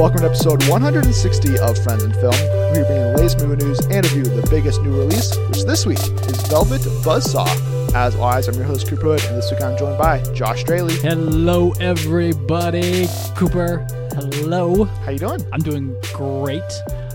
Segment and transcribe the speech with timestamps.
[0.00, 2.32] welcome to episode 160 of Friends in Film.
[2.72, 5.64] We're bringing the latest movie news and a view of the biggest new release, which
[5.64, 7.46] this week is Velvet Buzzsaw.
[7.94, 10.94] As always, I'm your host, Cooper Hood, and this week I'm joined by Josh Straley.
[10.94, 13.08] Hello, everybody.
[13.36, 13.86] Cooper.
[14.14, 14.84] Hello.
[14.84, 15.44] How you doing?
[15.52, 16.62] I'm doing great.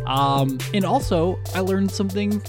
[0.05, 2.39] Um, and also, I learned something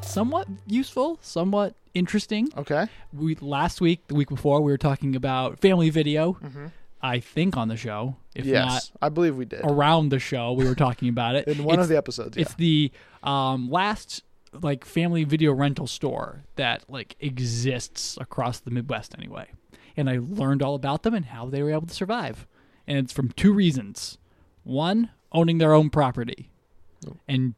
[0.00, 2.48] somewhat useful, somewhat interesting.
[2.56, 2.86] Okay.
[3.12, 6.38] We last week, the week before, we were talking about family video.
[7.02, 9.60] I think on the show, if yes, I believe we did.
[9.64, 11.48] around the show, we were talking about it.
[11.48, 12.42] In one It's- of the episodes, yeah.
[12.42, 12.92] It's the
[13.22, 14.22] um, last
[14.60, 19.46] like family video rental store that like exists across the Midwest anyway.
[19.96, 22.46] And I learned all about them and how they were able to survive.
[22.86, 24.18] And it's from two reasons.
[24.64, 26.50] One, owning their own property.
[27.26, 27.54] And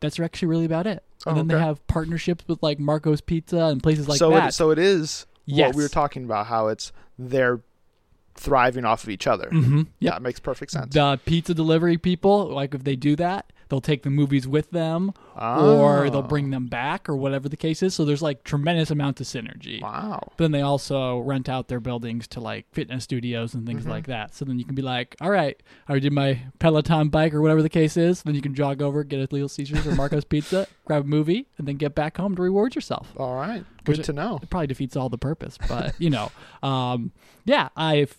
[0.00, 1.02] that's actually really about it.
[1.26, 4.48] And Oh, then they have partnerships with like Marco's Pizza and places like so that.
[4.50, 7.60] It, so it is what we were talking about, how it's they're
[8.34, 9.48] thriving off of each other.
[9.50, 9.86] Mhm.
[9.98, 10.16] Yeah, Yep.
[10.16, 10.94] it makes perfect sense.
[10.94, 15.12] the pizza delivery people, like if they do that, they'll take the movies with them
[15.34, 16.10] or Oh.
[16.10, 17.94] they'll bring them back or whatever the case is.
[17.94, 19.80] So there's like tremendous amounts of synergy.
[19.80, 20.20] Wow.
[20.36, 23.72] But then they also rent out their buildings to like fitness studios and Mm-hmm.
[23.78, 24.34] things like that.
[24.34, 27.62] So then you can be like, all right, I did my Peloton bike or whatever
[27.62, 28.22] the case is.
[28.22, 31.46] Then you can jog over, get a Little Caesars or Marco's Pizza, grab a movie,
[31.56, 33.12] and then get back home to reward yourself.
[33.16, 33.64] All right.
[33.84, 34.38] Good Which- to know.
[34.42, 36.30] It probably defeats all the purpose, but you know,
[36.62, 37.12] um,
[37.44, 38.16] yeah, I've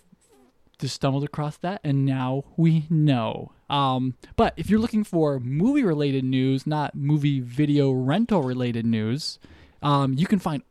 [0.79, 3.51] just stumbled across that, and now we know.
[3.71, 9.39] Um, but if you're looking for movie related news, not movie video rental related news,
[9.81, 10.61] um, you can find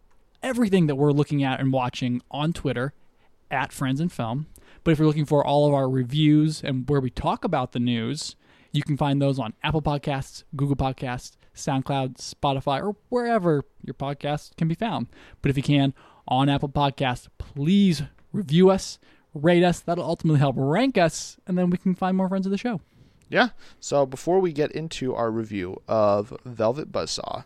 [0.42, 2.92] everything that we're looking at and watching on Twitter
[3.50, 4.46] at Friends and Film.
[4.84, 7.80] But if you're looking for all of our reviews and where we talk about the
[7.80, 8.36] news,
[8.70, 14.56] you can find those on Apple Podcasts, Google Podcasts, SoundCloud, Spotify, or wherever your podcast
[14.56, 15.08] can be found.
[15.40, 15.94] But if you can,
[16.28, 18.98] on Apple Podcasts, please review us,
[19.34, 19.80] rate us.
[19.80, 22.80] That'll ultimately help rank us, and then we can find more friends of the show.
[23.28, 23.50] Yeah.
[23.78, 27.44] So before we get into our review of Velvet Buzzsaw,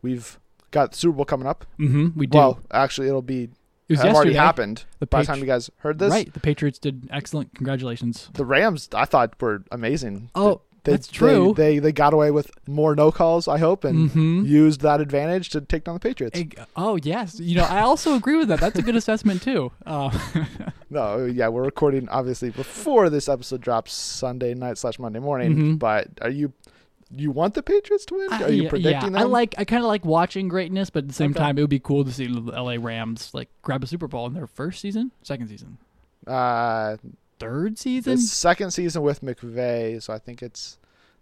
[0.00, 0.38] we've
[0.70, 1.66] got the Super Bowl coming up.
[1.78, 2.18] Mm-hmm.
[2.18, 2.38] We do.
[2.38, 3.50] Well, actually, it'll be
[3.88, 6.10] it was already happened The by the time you guys heard this.
[6.12, 6.32] Right.
[6.32, 7.54] The Patriots did excellent.
[7.56, 8.30] Congratulations.
[8.34, 10.30] The Rams, I thought, were amazing.
[10.36, 11.52] Oh, They- that's true.
[11.56, 14.46] They, they they got away with more no calls, I hope, and Mhm.
[14.46, 16.40] used that advantage to take down the Patriots.
[16.76, 18.60] Oh yes, you know I also agree with that.
[18.60, 19.72] That's a good assessment too.
[19.86, 20.10] Uh,
[20.92, 25.54] No, yeah, we're recording obviously before this episode drops Sunday night slash Monday morning.
[25.56, 25.78] Mhm.
[25.78, 26.52] But are you
[27.14, 28.32] you want the Patriots to win?
[28.32, 29.00] Are you predicting yeah.
[29.04, 29.16] them?
[29.16, 29.54] I like.
[29.58, 31.40] I kind of like watching greatness, but at the same Okay.
[31.40, 34.26] time, it would be cool to see the LA Rams like grab a Super Bowl
[34.26, 35.78] in their first season, second season,
[36.26, 36.96] uh,
[37.40, 38.14] third season?
[38.14, 40.78] the second season with McVay, so I think it's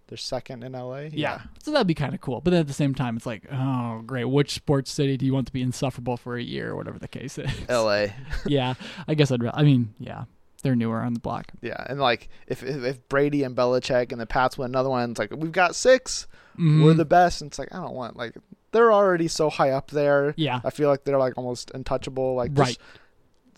[0.08, 1.08] their second in LA.
[1.12, 1.42] Yeah.
[1.62, 2.40] so that'd be kind of cool.
[2.40, 4.24] But at the same time, it's like, oh, great.
[4.24, 7.08] Which sports city do you want to be insufferable for a year, or whatever the
[7.08, 7.50] case is?
[7.68, 8.06] LA.
[8.46, 8.74] yeah,
[9.06, 9.42] I guess I'd.
[9.42, 10.24] re- I mean, yeah,
[10.62, 11.52] they're newer on the block.
[11.62, 15.10] Yeah, and like if, if if Brady and Belichick and the Pats win another one,
[15.10, 16.26] it's like we've got 6
[16.58, 16.82] Mhm.
[16.82, 17.40] We're the best.
[17.40, 18.34] And it's like I don't want like
[18.72, 20.34] they're already so high up there.
[20.36, 22.34] yeah, I feel like they're like almost untouchable.
[22.34, 22.76] Like right.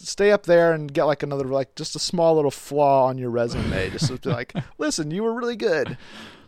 [0.07, 3.31] Stay up there and get like another like just a small little flaw on your
[3.31, 3.91] resume.
[3.93, 5.97] just to be like, listen, you were really good,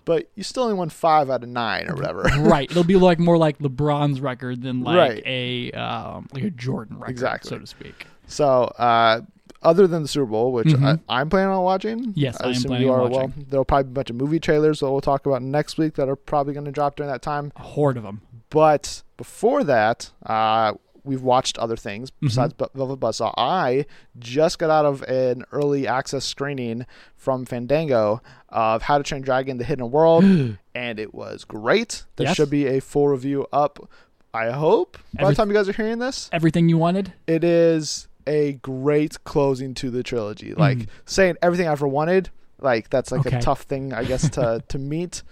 [0.04, 2.22] but you still only won five out of nine or whatever.
[2.40, 2.70] right.
[2.70, 5.22] It'll be like more like LeBron's record than like Right.
[5.26, 7.48] a um, like a Jordan record, Exactly.
[7.50, 8.06] so to speak.
[8.26, 9.20] So, uh,
[9.64, 11.00] other than the Super Bowl, which Mhm.
[11.08, 13.02] I, I'm planning on watching, Yes, I am assume planning you are.
[13.02, 13.12] watching.
[13.36, 15.94] Well, there'll probably be a bunch of movie trailers that we'll talk about next week
[15.94, 17.52] that are probably going to drop during that time.
[17.56, 18.22] A horde of them.
[18.50, 20.72] But before that, uh,
[21.04, 22.26] we've watched other things Mm-hmm.
[22.26, 23.32] besides Bu- Velvet Buzzsaw.
[23.36, 23.86] I
[24.18, 26.86] just got out of an early access screening
[27.16, 30.24] from Fandango of How to Train Dragon: The Hidden World,
[30.74, 32.04] and it was great.
[32.16, 32.36] There Yes.
[32.36, 33.88] should be a full review up.
[34.34, 37.12] I hope by Every- the time you guys are hearing this, Everything you wanted.
[37.26, 40.54] it is a great closing to the trilogy.
[40.54, 40.86] Like Mhm.
[41.04, 42.30] saying everything I ever wanted.
[42.60, 43.38] Like that's like Okay.
[43.38, 45.22] a tough thing, I guess, to to meet,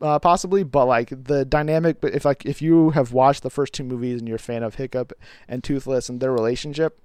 [0.00, 0.62] uh, possibly.
[0.62, 2.00] But like the dynamic.
[2.00, 4.62] But if like if you have watched the first two movies and you're a fan
[4.62, 5.12] of Hiccup
[5.48, 7.00] and Toothless and their relationship,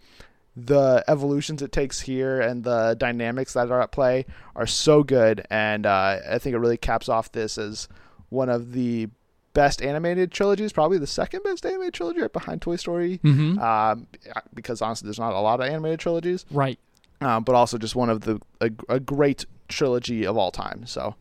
[0.56, 4.26] the evolutions it takes here and the dynamics that are at play
[4.56, 5.46] are so good.
[5.50, 7.88] And uh, I think it really caps off this as
[8.30, 9.10] one of the
[9.54, 13.60] best animated trilogies, probably the second best animated trilogy right behind Toy Story Mm-hmm.
[13.60, 14.08] um,
[14.54, 16.80] because honestly, there's not a lot of animated trilogies, right.
[17.22, 20.88] um, but also just one of the a, a great trilogy of all time.
[20.88, 21.14] So,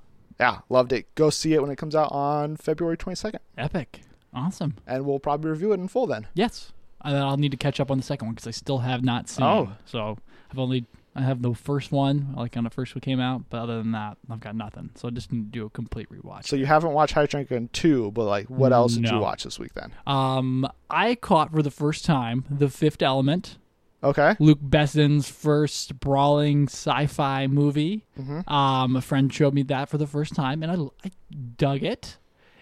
[0.43, 1.15] yeah, loved it.
[1.15, 4.01] Go see it when it comes out on February 22nd, Epic.
[4.35, 4.75] Awesome.
[4.89, 6.27] and we'll probably review it in full then.
[6.35, 6.73] Yes.
[7.05, 9.05] And then I'll need to catch up on the second one because I still have
[9.05, 9.45] not seen.
[9.45, 9.63] Oh.
[9.65, 9.69] it.
[9.85, 10.19] So
[10.51, 13.59] I've only I have the first one, like on the first one came out, but
[13.59, 14.91] other than that, I've got nothing.
[14.95, 16.47] So I just need to do a complete rewatch.
[16.47, 19.59] So you haven't watched High Dragon 2, but like, what else did you watch this
[19.59, 19.93] week then?
[20.07, 23.59] Um, I caught for the first time The Fifth Element,
[24.05, 24.35] Okay.
[24.41, 28.05] Luc Besson's first brawling sci-fi movie.
[28.19, 28.49] Mhm.
[28.51, 31.11] Um, a friend showed me that for the first time, and I, I
[31.57, 32.19] dug it.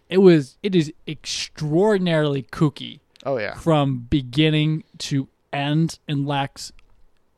[0.09, 3.55] It was it is extraordinarily kooky Oh yeah.
[3.55, 6.73] from beginning to end, and lacks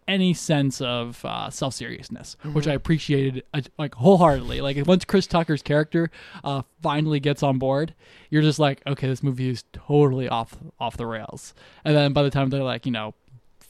[0.08, 4.60] any sense of uh, self seriousness, which I appreciated uh, like wholeheartedly.
[4.60, 6.10] Like once Chris Tucker's character
[6.44, 7.94] uh, finally gets on board,
[8.30, 11.54] you're just like, okay, this movie is totally off off the rails.
[11.84, 13.14] And then by the time they're like, you know,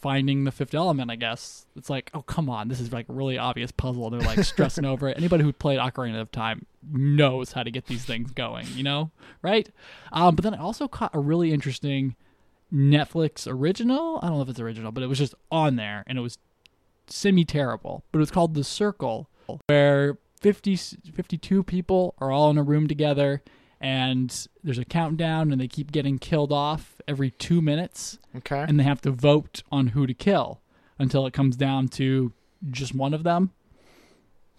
[0.02, 3.12] finding the fifth element, I guess it's like, oh come on, this is like a
[3.12, 4.10] really obvious puzzle.
[4.10, 5.16] They're like stressing over it.
[5.16, 9.12] Anybody who played Ocarina of Time knows how to get these things going, you know,
[9.40, 9.70] right?
[10.12, 12.16] Um, but then I also caught a really interesting
[12.74, 14.18] Netflix original.
[14.22, 16.38] I don't know if it's original, but it was just on there and it was
[17.06, 18.04] semi terrible.
[18.10, 19.28] But it was called The Circle,
[19.68, 23.42] where 50, 52 people are all in a room together
[23.82, 28.64] and there's a countdown and they keep getting killed off every two minutes Okay.
[28.66, 30.60] and they have to vote on who to kill
[30.98, 32.32] until it comes down to
[32.70, 33.50] just one of them.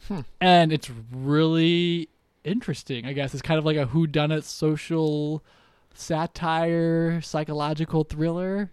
[0.10, 0.20] Hmm.
[0.42, 2.10] And it's really
[2.44, 3.06] interesting.
[3.06, 5.42] I guess it's kind of like a whodunit social
[5.94, 8.72] satire, psychological thriller.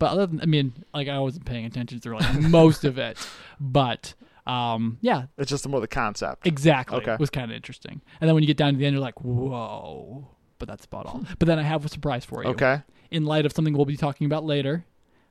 [0.00, 3.16] But other than, I mean, like I wasn't paying attention through like most of it,
[3.60, 4.14] but
[4.46, 6.46] um, yeah, It's just more the concept.
[6.46, 6.98] exactly.
[6.98, 7.14] Okay.
[7.14, 8.00] It was kind of interesting.
[8.20, 10.28] And then when you get down to the end, you're like, whoa.
[10.58, 11.24] But that's about all.
[11.38, 12.82] But then I have a surprise for you Okay.
[13.10, 14.84] in light of something we'll be talking about later,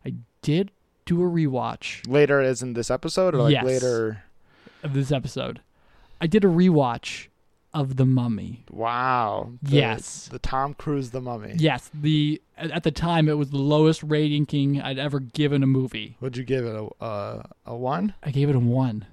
[0.05, 0.71] I did
[1.05, 3.65] do a rewatch Later as in this episode, or like Yes.
[3.65, 4.23] later.
[4.83, 5.61] of this episode.
[6.19, 7.27] I did a rewatch
[7.73, 8.65] of The Mummy.
[8.69, 9.51] Wow.
[9.61, 10.27] The- Yes.
[10.31, 11.53] The Tom Cruise The Mummy.
[11.57, 16.17] Yes, the at the time it was the lowest rating I'd ever given a movie.
[16.21, 18.13] Would you give it a uh, a one?
[18.23, 19.05] I gave it a one.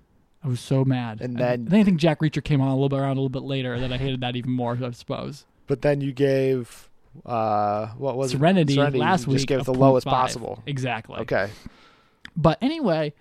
[0.43, 1.21] I was so mad.
[1.21, 3.17] And I- then- I, think I think Jack Reacher came on a little bit around
[3.17, 4.77] a little bit later that I hated that even more.
[4.83, 6.89] I suppose But then you gave
[7.27, 8.39] uh what was it?
[8.39, 10.11] Serenity, Serenity last you week just gave it the lowest 0.5.
[10.11, 10.63] possible.
[10.67, 11.19] exactly.
[11.21, 11.51] Okay.
[12.37, 13.15] But anyway,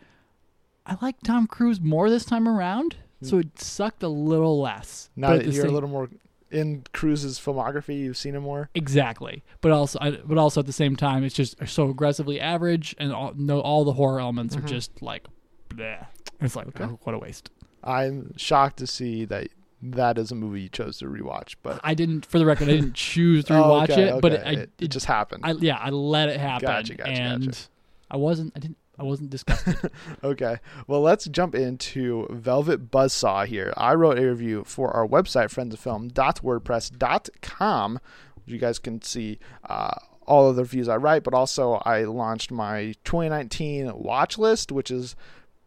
[0.85, 5.09] I like Tom Cruise more this time around, so it sucked a little less.
[5.15, 6.09] Now that you're a little more
[6.49, 8.69] in Cruise's filmography, you've seen him more.
[8.73, 12.95] Exactly, but also, I, but also at the same time, it's just so aggressively average,
[12.99, 14.63] and all, no, all the horror elements Mhm.
[14.63, 15.27] are just like,
[15.69, 16.05] bleh.
[16.39, 16.85] It's like, Okay.
[16.85, 17.49] oh, what a waste.
[17.83, 19.47] I'm shocked to see that
[19.81, 22.71] that is a movie you chose to rewatch, but I didn't, for the record, I
[22.71, 25.43] didn't choose to Oh, okay, it, but it, I, it, it just happened.
[25.45, 27.67] I, yeah, I let it happen, Gotcha, gotcha, and gotcha.
[28.09, 29.77] I wasn't, I didn't, I wasn't disgusted.
[30.23, 30.57] Okay.
[30.87, 33.73] Well, let's jump into Velvet Buzzsaw here.
[33.77, 37.99] I wrote a review for our website, friendsofilm.wordpress.com.
[38.45, 39.39] You guys can see
[39.69, 39.93] uh,
[40.25, 44.91] all of the reviews I write, but also I launched my 2019 watch list, which
[44.91, 45.15] is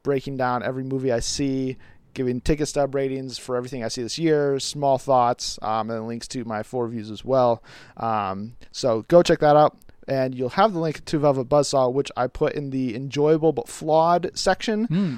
[0.03, 1.77] breaking down every movie I see,
[2.15, 6.29] giving ticket stub ratings for everything I see this year, small thoughts, um, and links
[6.29, 7.63] to my four reviews as well.
[7.97, 9.77] Um, so go check that out.
[10.11, 13.69] And you'll have the link to Velvet Buzzsaw, which I put in the enjoyable but
[13.69, 15.17] flawed section Hmm.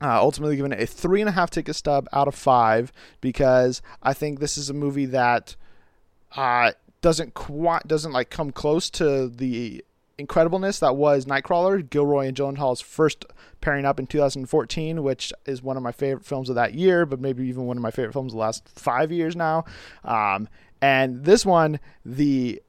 [0.00, 3.82] uh, ultimately giving it a three and a half ticket stub out of five because
[4.02, 5.56] I think this is a movie that
[6.36, 9.84] uh, doesn't quite doesn't like come close to the
[10.18, 13.24] incredibleness that was Nightcrawler, Gilroy and Gyllenhaal's first
[13.60, 17.20] pairing up in 2014, which is one of my favorite films of that year, but
[17.20, 19.64] maybe even one of my favorite films of the last five years now.
[20.04, 20.48] Um,
[20.80, 22.62] and this one, the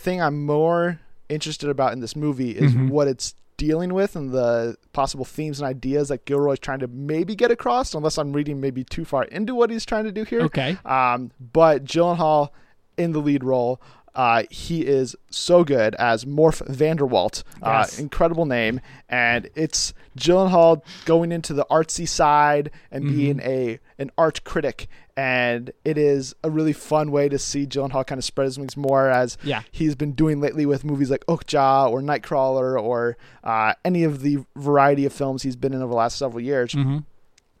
[0.00, 0.98] thing I'm more
[1.28, 2.88] interested about in this movie is Mhm.
[2.90, 7.34] what it's dealing with and the possible themes and ideas that Gilroy's trying to maybe
[7.36, 10.40] get across, unless I'm reading maybe too far into what he's trying to do here.
[10.42, 10.78] Okay.
[10.84, 12.48] Um, but Gyllenhaal
[12.96, 13.80] in the lead role,
[14.14, 17.42] uh, he is so good as Morf Vandewalt.
[17.62, 17.98] Uh, Yes.
[17.98, 23.08] Incredible name, and it's Gyllenhaal going into the artsy side and Mhm.
[23.08, 28.06] being a an art critic, and it is a really fun way to see Gyllenhaal
[28.06, 29.62] kind of spread his wings more as Yeah.
[29.70, 34.38] he's been doing lately with movies like Okja or Nightcrawler or uh, any of the
[34.56, 36.98] variety of films he's been in over the last several years hmm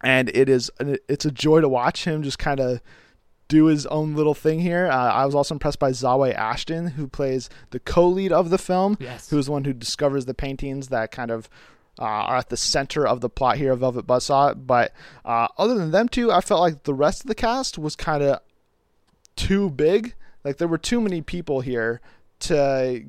[0.02, 0.70] and it is
[1.08, 2.80] it's a joy to watch him just kind of
[3.50, 4.86] do his own little thing here.
[4.86, 8.96] Uh, I was also impressed by Zawe Ashton, who plays the co-lead of the film,
[9.00, 9.28] Yes.
[9.28, 11.50] who is the one who discovers the paintings that kind of
[11.98, 14.54] uh, are at the center of the plot here of Velvet Buzzsaw.
[14.66, 14.92] But
[15.24, 18.22] uh, other than them two, I felt like the rest of the cast was kind
[18.22, 18.38] of
[19.36, 20.14] too big.
[20.44, 22.00] Like there were too many people here
[22.40, 23.04] to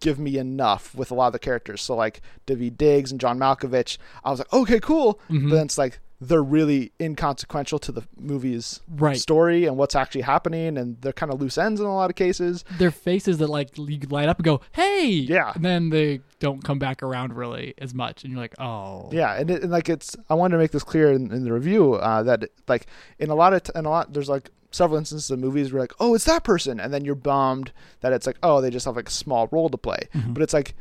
[0.00, 1.80] give me enough with a lot of the characters.
[1.82, 5.18] So like Daveed Diggs and John Malkovich, I was like, okay, cool.
[5.30, 5.48] Mhm.
[5.48, 9.18] But then it's like they're really inconsequential to the movie's Right.
[9.18, 12.16] story and what's actually happening, and they're kind of loose ends in a lot of
[12.16, 12.64] cases.
[12.78, 15.52] Their faces that like you light up and go, "Hey!" Yeah.
[15.54, 19.34] and then they don't come back around really as much, and you're like, "Oh." Yeah,
[19.34, 21.94] and, it, and like it's I wanted to make this clear in, in the review
[21.94, 22.86] uh, that like
[23.18, 25.80] in a lot of t- in a lot there's like several instances of movies where
[25.82, 28.84] like oh it's that person and then you're bummed that it's like oh they just
[28.84, 30.34] have like a small role to play Mhm.
[30.34, 30.74] but it's like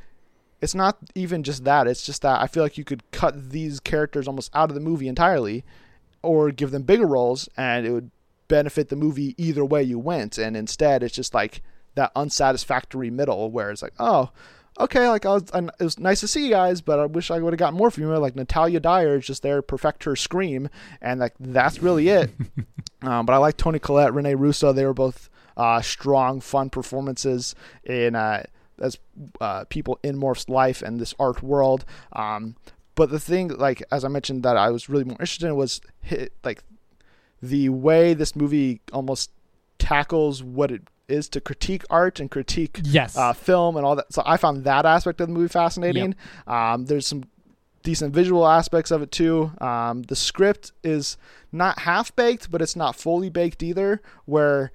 [0.61, 1.87] it's not even just that.
[1.87, 4.81] It's just that I feel like you could cut these characters almost out of the
[4.81, 5.63] movie entirely,
[6.21, 8.11] or give them bigger roles, and it would
[8.47, 10.37] benefit the movie either way you went.
[10.37, 11.61] And instead, it's just like
[11.95, 14.31] that unsatisfactory middle where it's like, oh,
[14.79, 17.31] okay, like I was, I, it was nice to see you guys, but I wish
[17.31, 18.17] I would have gotten more from you.
[18.17, 20.69] Like Natalia Dyer is just there perfect her scream,
[21.01, 22.31] and like that's really it.
[23.01, 24.73] um, but I like Toni Collette, Rene Russo.
[24.73, 28.43] They were both uh, strong, fun performances in uh,
[28.79, 28.97] as
[29.41, 31.85] uh, people in Morf's life and this art world.
[32.13, 32.55] Um,
[32.95, 35.81] but the thing, like as I mentioned, that I was really more interested in was
[36.01, 36.63] hit, like
[37.41, 39.31] the way this movie almost
[39.77, 43.15] tackles what it is to critique art and critique yes.
[43.15, 44.11] uh, film and all that.
[44.11, 46.15] So I found that aspect of the movie fascinating.
[46.47, 47.25] Um, there's some
[47.83, 49.51] decent visual aspects of it too.
[49.61, 51.17] Um, the script is
[51.51, 54.01] not half baked, but it's not fully baked either.
[54.25, 54.71] Where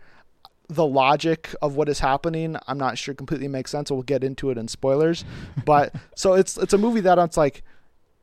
[0.70, 3.90] the logic of what is happening, I'm not sure completely makes sense.
[3.90, 5.24] We'll get into it in spoilers,
[5.64, 7.62] but so it's it's a movie that it's like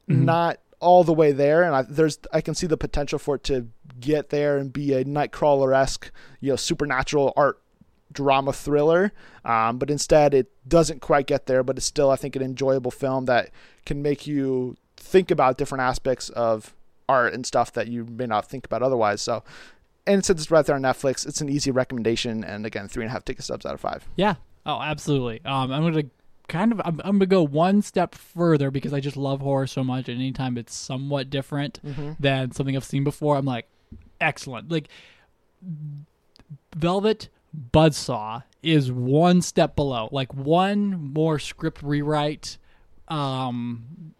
[0.10, 0.24] Mhm.
[0.24, 3.44] not all the way there, and I, there's I can see the potential for it
[3.46, 3.68] to
[4.00, 7.60] get there and be a Nightcrawler esque, you know, supernatural art
[8.13, 9.12] drama thriller.
[9.44, 11.62] Um, but instead, it doesn't quite get there.
[11.63, 13.50] But it's still, I think, an enjoyable film that
[13.86, 16.74] can make you think about different aspects of
[17.10, 19.22] art and stuff that you may not think about otherwise.
[19.22, 19.44] So,
[20.07, 22.43] and since it's right there on Netflix, it's an easy recommendation.
[22.43, 24.07] And again, three and a half ticket subs out of five.
[24.15, 24.35] Yeah.
[24.65, 25.41] Oh, absolutely.
[25.45, 26.03] Um, I'm gonna
[26.47, 29.83] kind of I'm, I'm gonna go one step further because I just love horror so
[29.83, 31.79] much, and anytime it's somewhat different
[32.19, 33.67] than something I've seen before, I'm like,
[34.19, 34.71] excellent.
[34.71, 34.87] Like
[36.75, 37.29] Velvet
[37.73, 42.57] Buzzsaw is one step below, like one more script rewrite,
[43.07, 44.13] um,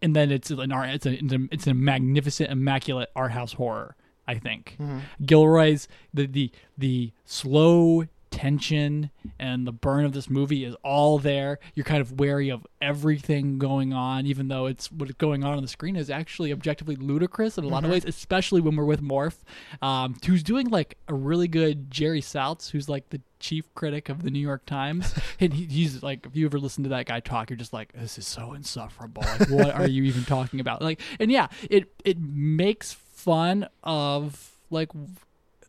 [0.00, 0.90] and then it's an art.
[0.90, 1.18] It's a
[1.50, 3.96] it's a magnificent, immaculate art house horror.
[4.26, 4.76] I think
[5.24, 11.58] Gilroy's the the the slow tension and the burn of this movie is all there.
[11.74, 15.62] You're kind of wary of everything going on, even though it's what's going on on
[15.62, 19.02] the screen is actually objectively ludicrous in a lot of ways, especially when we're with
[19.02, 19.36] Morf,
[19.82, 24.22] um, who's doing like a really good Jerry Saltz, who's like the chief critic of
[24.22, 27.20] the New York Times, and he, he's like, if you ever listen to that guy
[27.20, 29.22] talk, you're just like, this is so insufferable.
[29.22, 30.80] Like, what are you even talking about?
[30.80, 34.90] Like, and yeah, it it makes fun of like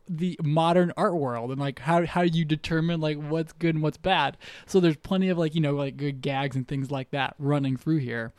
[0.08, 3.96] the modern art world and like how how you determine like what's good and what's
[3.96, 4.36] bad.
[4.66, 7.76] So there's plenty of like you know like good gags and things like that running
[7.76, 8.32] through here,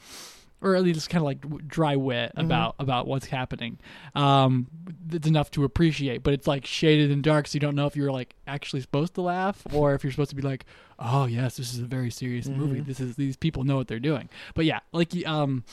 [0.61, 3.79] or at least kind of like dry wit about about what's happening.
[4.13, 4.67] Um,
[5.11, 7.95] it's enough to appreciate, but it's like shaded and dark, so you don't know if
[7.95, 10.65] you're like actually supposed to laugh or if you're supposed to be like,
[10.99, 12.79] oh yes, this is a very serious movie.
[12.81, 14.29] This is these people know what they're doing.
[14.53, 15.63] But yeah, like um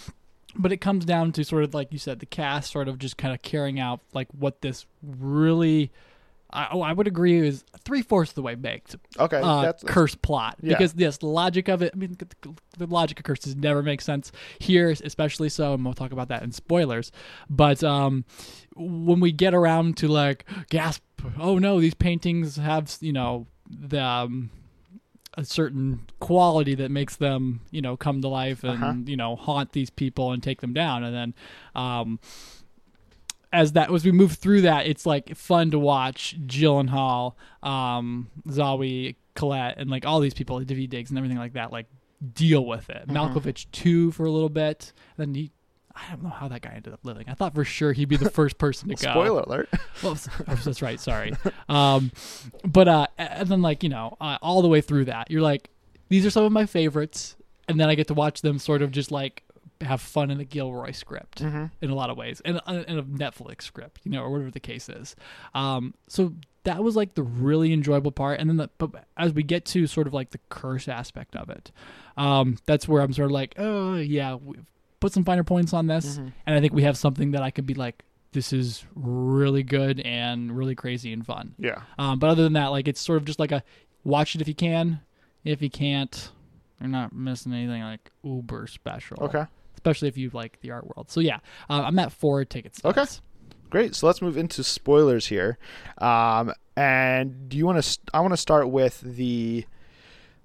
[0.56, 3.16] but it comes down to sort of like you said the cast sort of just
[3.16, 5.90] kind of carrying out like what this really
[6.54, 8.97] I, oh, I would agree is three fourths of the way baked.
[9.18, 10.59] Okay, uh, that's, curse plot.
[10.61, 10.76] Yeah.
[10.76, 14.04] because yes the logic of it I mean the, the logic of curses never makes
[14.04, 17.11] sense here especially so and we'll talk about that in spoilers.
[17.49, 18.25] But um
[18.75, 21.02] when we get around to like gasp
[21.38, 24.50] oh no these paintings have you know the um,
[25.35, 28.95] a certain quality that makes them, you know, come to life and Uh-huh.
[29.07, 31.05] you know haunt these people and take them down.
[31.05, 31.35] And then,
[31.75, 32.19] um,
[33.53, 39.15] as that as we move through that, it's like fun to watch Gyllenhaal, um, Zawe,
[39.35, 41.87] Collette, and like all these people, Daveed Diggs and everything like that, like
[42.35, 43.09] deal with it.
[43.09, 44.93] Malkovich too for a little bit.
[45.17, 45.51] Then he.
[45.95, 47.25] I don't know how that guy ended up living.
[47.29, 49.11] I thought for sure he'd be the first person to go.
[49.11, 49.69] spoiler alert.
[50.03, 50.99] Well, that's right.
[50.99, 51.33] Sorry.
[51.69, 52.11] Um,
[52.65, 55.71] but uh, and then like you know, uh, all the way through that, you're like,
[56.09, 57.37] these are some of my favorites,
[57.69, 59.45] and then I get to watch them sort of just like
[59.81, 61.41] have fun in a Gilroy script
[61.81, 64.61] in a lot of ways, and in a Netflix script, you know, or whatever the
[64.61, 65.15] case is.
[65.55, 66.35] Um, so
[66.65, 69.87] that was like the really enjoyable part, and then the, but as we get to
[69.89, 71.73] sort of like the curse aspect of it,
[72.17, 74.37] um, that's where I'm sort of like, oh yeah,
[75.02, 77.66] put some finer points on this, and I think we have something that I could
[77.66, 78.02] be like.
[78.32, 81.54] This is really good and really crazy and fun.
[81.59, 81.82] Yeah.
[81.99, 83.62] Um, but other than that, like it's sort of just like a
[84.04, 85.00] watch it if you can.
[85.44, 86.30] If you can't,
[86.80, 89.18] you're not missing anything like uber special.
[89.21, 89.44] Okay.
[89.75, 91.11] Especially if you like the art world.
[91.11, 92.80] So yeah, uh, I'm at four tickets.
[92.82, 93.04] Okay.
[93.68, 93.94] Great.
[93.94, 95.59] So let's move into spoilers here.
[95.99, 97.82] Um, and do you want to?
[97.82, 99.66] St- I want to start with the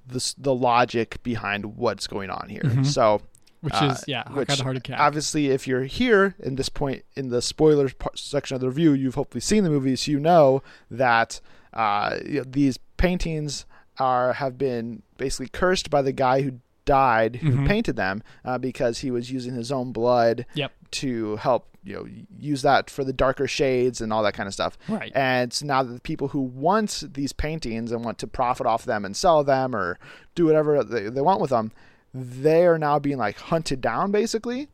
[0.08, 2.64] the the logic behind what's going on here.
[2.64, 2.86] Mhm.
[2.86, 3.22] So
[3.68, 5.00] Which Uh, is yeah, which kind of hard to catch.
[5.00, 8.94] obviously, if you're here in this point in the spoilers part, section of the review,
[8.94, 11.42] you've hopefully seen the movie, so you know that
[11.74, 13.66] uh, you know, these paintings
[14.00, 16.54] are have been basically cursed by the guy who
[16.86, 17.68] died who Mhm.
[17.68, 20.72] painted them uh, because he was using his own blood Yep.
[20.92, 22.08] to help you know
[22.40, 24.78] use that for the darker shades and all that kind of stuff.
[24.88, 25.12] Right.
[25.16, 28.86] And so now that the people who want these paintings and want to profit off
[28.86, 29.98] them and sell them or
[30.36, 31.72] do whatever they, they want with them,
[32.20, 34.68] they are now being like hunted down basically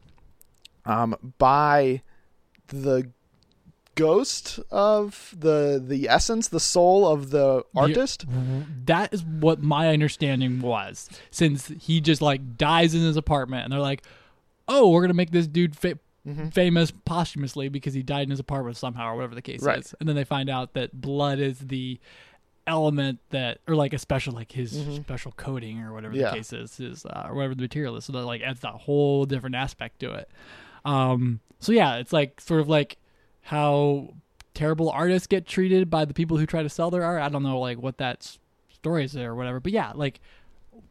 [0.86, 2.02] um, by
[2.68, 3.10] the
[3.96, 8.26] ghost of the the essence, the soul of the artist.
[8.86, 11.10] That is what my understanding was.
[11.32, 14.04] Since he just like dies in his apartment, and they're like,
[14.68, 16.50] "Oh, we're gonna make this dude fa- Mm-hmm.
[16.52, 19.80] famous posthumously because he died in his apartment somehow, or whatever the case Right.
[19.80, 22.00] is." And then they find out that blood is the
[22.68, 26.22] element that, or like a special, like his special coating, or whatever Mm-hmm.
[26.22, 26.30] Yeah.
[26.32, 28.06] the case is, is uh, or whatever the material is.
[28.06, 30.30] So that like adds a whole different aspect to it.
[30.86, 32.98] Um, so yeah, it's like sort of like
[33.42, 34.14] how
[34.54, 37.22] terrible artists get treated by the people who try to sell their art.
[37.22, 38.38] I don't know like what that
[38.74, 40.20] story is or whatever, but yeah, like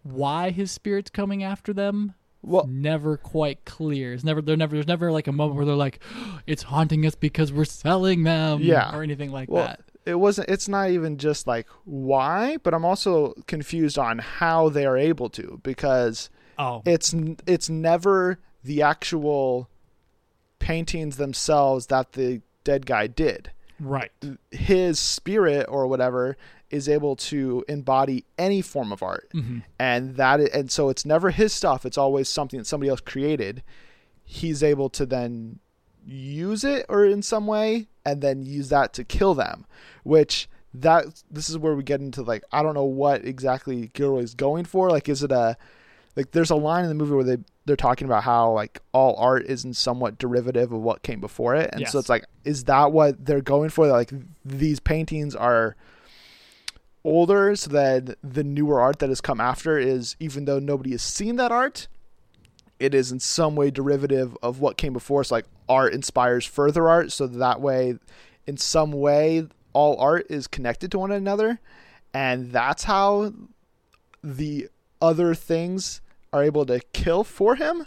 [0.02, 2.14] why his spirit's coming after them.
[2.45, 4.12] Well- never quite clear.
[4.14, 4.43] It's never.
[4.43, 4.75] They're never.
[4.75, 6.00] There's never like a moment where they're like,
[6.47, 8.93] "It's haunting us because we're selling them," Yeah.
[8.97, 9.81] or anything like Well, that.
[10.06, 10.49] It wasn't.
[10.50, 15.28] It's not even just like why, but I'm also confused on how they are able
[15.30, 16.28] to because
[16.59, 17.14] Oh, it's
[17.47, 19.68] it's never the actual
[20.59, 23.50] paintings themselves that the dead guy did.
[23.80, 24.11] right.
[24.50, 26.37] His spirit or whatever
[26.71, 31.30] is able to embody any form of art, hmm and that and so it's never
[31.30, 31.85] his stuff.
[31.85, 33.62] It's always something that somebody else created.
[34.25, 35.59] He's able to then
[36.06, 39.66] use it or in some way, and then use that to kill them.
[40.02, 44.35] Which that this is where we get into like I don't know what exactly Gilroy's
[44.35, 44.90] going for.
[44.90, 45.56] Like, is it a
[46.16, 49.14] like there's a line in the movie where they they're talking about how like all
[49.16, 52.92] art isn't somewhat derivative of what came before it, and so it's like is that
[52.92, 53.87] what they're going for?
[53.87, 54.12] Like
[54.44, 55.76] these paintings are
[57.04, 61.02] older, so that the newer art that has come after is even though nobody has
[61.02, 61.88] seen that art,
[62.83, 65.25] it is in some way derivative of what came before.
[65.25, 67.99] So like art inspires further art, so that way,
[68.47, 71.61] in some way, all art is connected to one another,
[72.12, 73.33] and that's how
[74.23, 74.69] the
[75.01, 76.01] other things
[76.33, 77.87] are able to kill for him.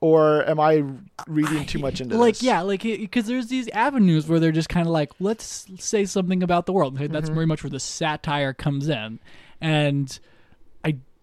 [0.00, 0.84] Or am I
[1.26, 2.42] reading too much into like this?
[2.42, 6.04] Like, yeah like because there's these avenues where they're just kind of like let's say
[6.04, 7.12] something about the world Mm-hmm.
[7.12, 9.18] that's very much where the satire comes in
[9.60, 10.20] and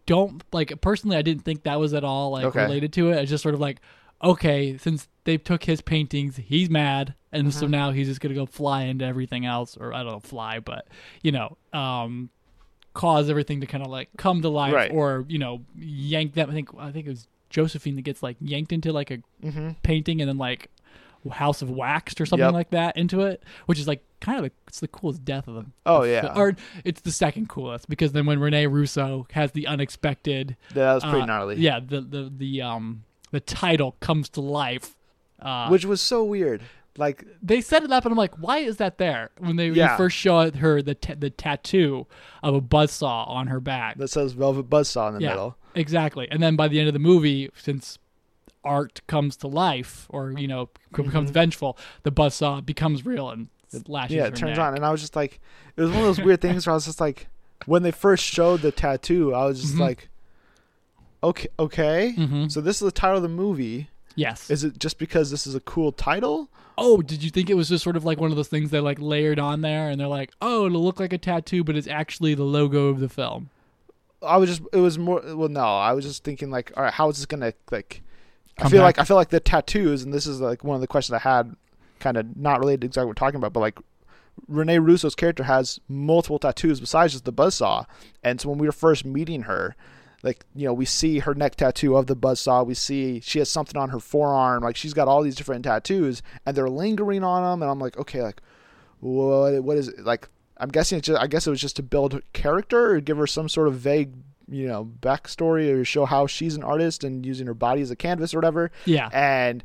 [0.06, 2.62] don't like personally i didn't think that was at all like Okay.
[2.62, 3.82] related to it it's just sort of like
[4.24, 8.46] okay since they took his paintings he's mad and so now he's just gonna go
[8.46, 10.88] fly into everything else or i don't know fly but
[11.24, 12.30] you know um
[12.94, 14.92] cause everything to kind of like come to life Right.
[14.92, 18.38] or you know yank them i think i think it was josephine that gets like
[18.40, 19.72] yanked into like a Mm-hmm.
[19.84, 20.70] painting and then like
[21.30, 22.54] House of Waxed or something Yep.
[22.54, 25.56] like that into it, which is like kind of the, it's the coolest death of
[25.56, 25.74] them.
[25.86, 30.56] Oh yeah, Or it's the second coolest because then when Rene Russo has the unexpected,
[30.74, 31.56] that was pretty uh, gnarly.
[31.58, 34.96] yeah, the the the um the title comes to life.
[35.42, 36.62] Uh, which was so weird.
[36.98, 39.30] Like they set it up, and I'm like, why is that there?
[39.40, 39.98] When they Yeah.
[39.98, 42.08] first show her the ta- the tattoo
[42.42, 45.58] of a buzzsaw on her back, that says Velvet Buzzsaw in the yeah, middle.
[45.76, 46.26] exactly.
[46.32, 48.00] And then by the end of the movie, since
[48.66, 54.12] art comes to life, or you know, becomes vengeful, the buzzsaw becomes real and slashes.
[54.16, 54.20] Mm-hmm.
[54.20, 54.66] Yeah, it turns neck.
[54.68, 55.40] on, and I was just like,
[55.78, 57.28] it was one of those weird things where I was just like,
[57.66, 59.80] when they first showed the tattoo, I was just Mhm.
[59.80, 60.10] like,
[61.24, 62.14] okay, okay.
[62.18, 62.52] Mhm.
[62.52, 63.90] So this is the title of the movie.
[64.16, 64.50] Yes.
[64.50, 66.50] Is it just because this is a cool title?
[66.78, 68.82] oh, did you think it was just sort of like one of those things they
[68.82, 71.88] like layered on there, and they're like, oh, it'll look like a tattoo, but it's
[71.88, 73.50] actually the logo of the film.
[74.22, 75.22] I was just, it was more.
[75.24, 78.02] Well, no, I was just thinking like, all right, how is this gonna like?
[78.58, 78.98] I feel back.
[78.98, 81.20] like I feel like the tattoos, and this is like one of the questions I
[81.20, 81.56] had,
[82.00, 83.80] kind of not related to exactly what we're talking about, but like
[84.48, 87.86] Rene Russo's character has multiple tattoos besides just the buzzsaw,
[88.24, 89.76] and so when we were first meeting her,
[90.24, 93.50] like you know we see her neck tattoo of the buzzsaw, we see she has
[93.50, 97.44] something on her forearm, like she's got all these different tattoos, and they're lingering on
[97.44, 98.42] them, and I'm like, okay, like
[99.00, 100.06] what what is it?
[100.06, 100.30] like?
[100.58, 103.28] I'm guessing it's just, I guess it was just to build character or give her
[103.28, 104.14] some sort of vague,
[104.50, 107.96] you know, backstory or show how she's an artist and using her body as a
[107.96, 108.72] canvas or whatever.
[108.86, 109.10] Yeah.
[109.12, 109.64] And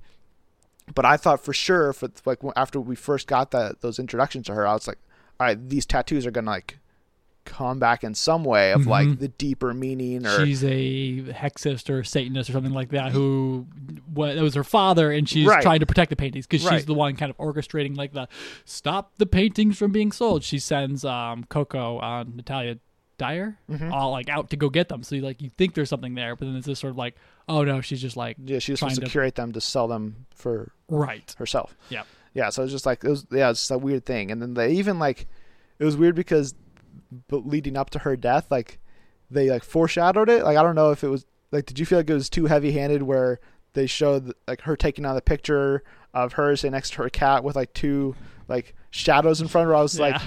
[0.94, 4.54] but I thought for sure, for like after we first got that those introductions to
[4.54, 4.98] her, I was like,
[5.38, 6.78] all right, these tattoos are gonna like
[7.46, 8.86] come back in some way of Mhm.
[8.86, 13.66] like the deeper meaning or she's a hexist or satanist or something like that who
[14.12, 15.62] what it was her father and she's Right.
[15.62, 18.28] trying to protect the paintings because she's the one kind of orchestrating like the
[18.66, 22.76] stop the paintings from being sold she sends um coco uh, natalia
[23.20, 23.92] dyer Mhm.
[23.92, 26.34] all like out to go get them so you like you think there's something there
[26.34, 27.14] but then it's just sort of like
[27.48, 29.86] oh no she's just like yeah, she was trying to to- curate them to sell
[29.88, 31.76] them for right herself.
[31.90, 32.02] Yeah,
[32.34, 34.30] Yeah, so it's just like it was yeah, it's a weird thing.
[34.30, 35.26] And then they even like
[35.78, 36.54] it was weird because
[37.28, 38.78] but leading up to her death, like
[39.30, 40.44] they like foreshadowed it.
[40.44, 42.46] Like I don't know if it was like did you feel like it was too
[42.46, 43.40] heavy handed where
[43.74, 45.82] they showed like her taking on the picture
[46.14, 48.14] of her sitting next to her cat with like two
[48.48, 49.76] like shadows in front of her.
[49.76, 50.06] I was Yeah.
[50.10, 50.22] like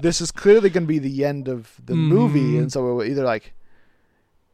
[0.00, 2.58] this is clearly going to be the end of the movie Mhm.
[2.58, 3.52] and so we're either like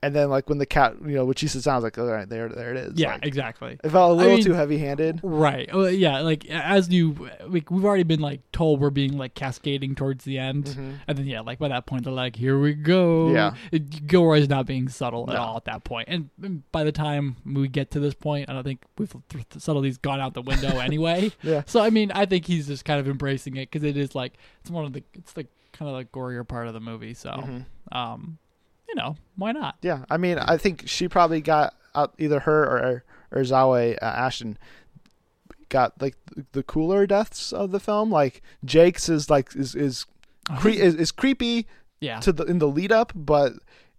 [0.04, 1.98] and then like when the cat, you know, when she sits down, I was like,
[1.98, 2.92] all right, there, there it is.
[2.98, 3.78] Yeah, Like, exactly.
[3.82, 5.20] it felt a little mean- too heavy-handed.
[5.22, 5.68] Right.
[5.72, 6.20] Oh, yeah.
[6.20, 10.38] Like as you, like we've already been like told we're being like cascading towards the
[10.38, 10.94] end, Mhm.
[11.08, 13.30] and then yeah, like by that point they're like, here we go.
[13.32, 13.54] Yeah.
[13.72, 15.40] It, Gilroy's not being subtle at No.
[15.40, 16.30] all at that point, and
[16.72, 20.20] by the time we get to this point, I don't think we've th- subtlety's gone
[20.20, 21.32] out the window anyway.
[21.42, 21.62] Yeah.
[21.66, 24.34] So I mean, I think he's just kind of embracing it because it is like
[24.60, 27.14] it's one of the it's the kind of the gorier part of the movie.
[27.14, 27.64] So, Mhm.
[27.90, 28.38] um,
[28.88, 29.76] you know, why not?
[29.82, 31.74] Yeah, I mean, I think she probably got
[32.18, 34.58] either her or or Zawe uh, Ashton
[35.68, 36.16] got like
[36.52, 38.10] the cooler deaths of the film.
[38.10, 40.06] Like Jake's is like is is
[40.56, 41.66] cre- is, is creepy
[42.00, 42.20] Yeah.
[42.20, 43.54] to the in the lead up, but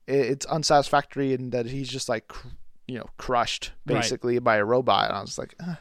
[0.07, 2.47] it's unsatisfactory in that he's just like cr-
[2.87, 3.95] you know crushed Right.
[3.95, 5.09] basically by a robot.
[5.09, 5.75] And I was like, uh,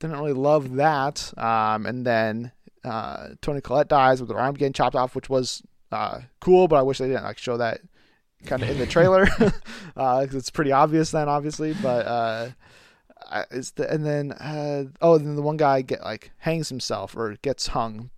[0.00, 1.32] didn't really love that.
[1.38, 2.52] Um, and then
[2.84, 6.76] uh, Toni Collette dies with her arm getting chopped off, which was uh, cool, but
[6.76, 7.80] I wish they didn't like show that
[8.46, 9.26] kind of in the trailer.
[9.96, 12.06] uh, it's pretty obvious then, obviously, but.
[12.06, 12.48] Uh,
[13.50, 17.36] it's the, and then uh, oh then the one guy get like hangs himself or
[17.42, 18.08] gets hung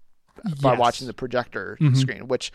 [0.62, 0.78] by Yes.
[0.78, 1.96] watching the projector Mhm.
[1.96, 2.52] screen, which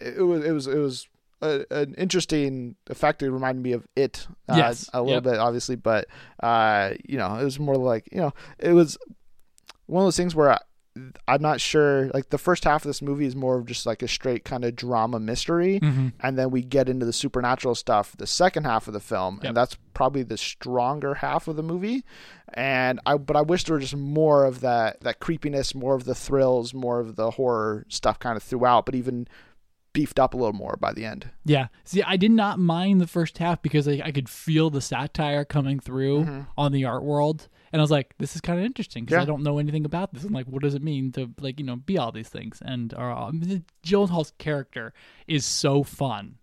[0.00, 1.08] it was it was it was
[1.42, 3.22] a, an interesting effect.
[3.22, 4.88] It reminded me of it, uh, Yes.
[4.94, 5.24] a little Yep.
[5.24, 6.06] bit, obviously, but
[6.40, 8.96] uh, you know, it was more like you know, it was
[9.86, 10.58] one of those things where I,
[11.26, 12.08] I'm not sure.
[12.14, 14.64] Like the first half of this movie is more of just like a straight kind
[14.64, 16.12] of drama mystery, Mhm.
[16.20, 19.44] and then we get into the supernatural stuff the second half of the film Yep.
[19.48, 22.04] and that's probably the stronger half of the movie
[22.54, 26.04] and i but i wish there were just more of that that creepiness more of
[26.04, 29.26] the thrills more of the horror stuff kind of throughout but even
[29.92, 31.68] beefed up a little more by the end Yeah.
[31.84, 35.44] See, I did not mind the first half because I, I could feel the satire
[35.44, 36.46] coming through Mhm.
[36.56, 37.48] on the art world.
[37.72, 39.22] And I was like, this is kind of interesting because Yeah.
[39.22, 40.24] I don't know anything about this.
[40.24, 42.62] And like, what does it mean to, like, you know, be all these things?
[42.64, 43.30] And uh,
[43.84, 44.92] Gyllenhaal's character
[45.26, 46.36] is so fun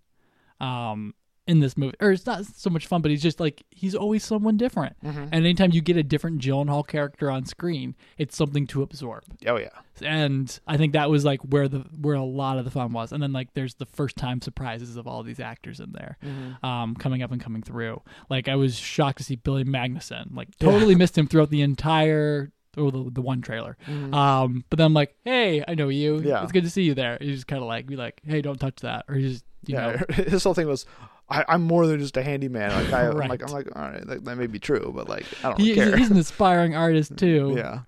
[0.60, 1.13] um,
[1.47, 1.95] in this movie.
[1.99, 4.95] Or it's not so much fun, but he's just like, he's always someone different.
[5.31, 9.58] And anytime you get a different Gyllenhaal character on screen, it's something to absorb oh
[9.58, 9.69] yeah
[10.01, 13.12] and I think that was like where the where a lot of the fun was.
[13.12, 16.17] And then like there's the first time surprises of all these actors in there,
[16.63, 18.01] um, coming up and coming through.
[18.29, 20.36] Like I was shocked to see Billy Magnussen.
[20.36, 23.77] Like totally missed him throughout the entire or the, the one trailer.
[23.88, 26.19] Um, but then I'm like, hey, I know you.
[26.21, 26.43] Yeah.
[26.43, 27.17] it's good to see you there.
[27.21, 29.75] He's just kind of like be like, hey, don't touch that, or he's just you
[29.75, 30.05] yeah know.
[30.25, 30.86] his whole thing was
[31.29, 33.29] I, i'm more than just a handyman like I, i'm Right.
[33.29, 35.73] like i'm like all right that, that may be true but like i don't He,
[35.75, 37.53] care he's an aspiring artist too.
[37.57, 37.79] Yeah.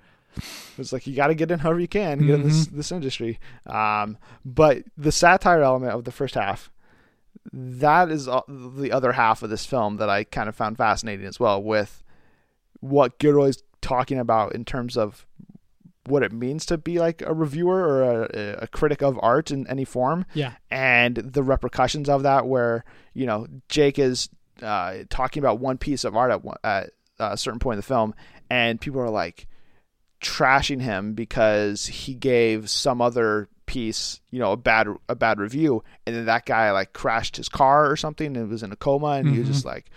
[0.78, 2.78] It's like you got to get in however you can get in this Mm-hmm.
[2.78, 3.39] this industry.
[3.65, 6.69] Um, but the satire element of the first half,
[7.52, 11.39] that is the other half of this film that I kind of found fascinating as
[11.39, 11.62] well.
[11.63, 12.04] With
[12.82, 15.26] what Gilroy's talking about in terms of
[16.08, 19.67] what it means to be like a reviewer or a, a critic of art in
[19.67, 20.26] any form.
[20.34, 24.30] Yeah, and the repercussions of that where you know jake is
[24.62, 27.84] uh, talking about one piece of art at, one- at a certain point in the
[27.84, 28.13] film
[28.50, 29.48] and people are like
[30.22, 35.84] trashing him because he gave some other piece you know a bad a bad review.
[36.06, 39.08] And then that guy like crashed his car or something and was in a coma.
[39.12, 39.52] And he was Mhm.
[39.52, 39.89] just like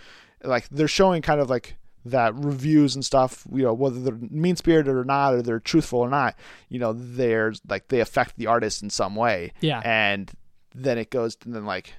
[0.43, 4.55] like they're showing kind of like that reviews and stuff you know whether they're mean
[4.55, 6.35] spirited or not or they're truthful or not
[6.69, 9.53] you know there's like they affect the artist in some way.
[9.61, 10.31] Yeah, and
[10.73, 11.93] then it goes and then like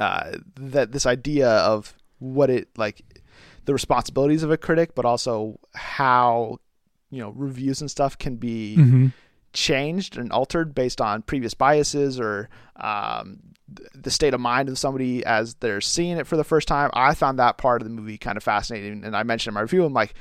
[0.00, 3.02] uh that this idea of what it like
[3.66, 6.56] the responsibilities of a critic but also how
[7.10, 9.06] you know reviews and stuff can be hmm
[9.52, 13.40] changed and altered based on previous biases or um
[13.94, 17.14] the state of mind of somebody as they're seeing it for the first time i
[17.14, 19.84] found that part of the movie kind of fascinating and i mentioned in my review
[19.84, 20.14] i'm like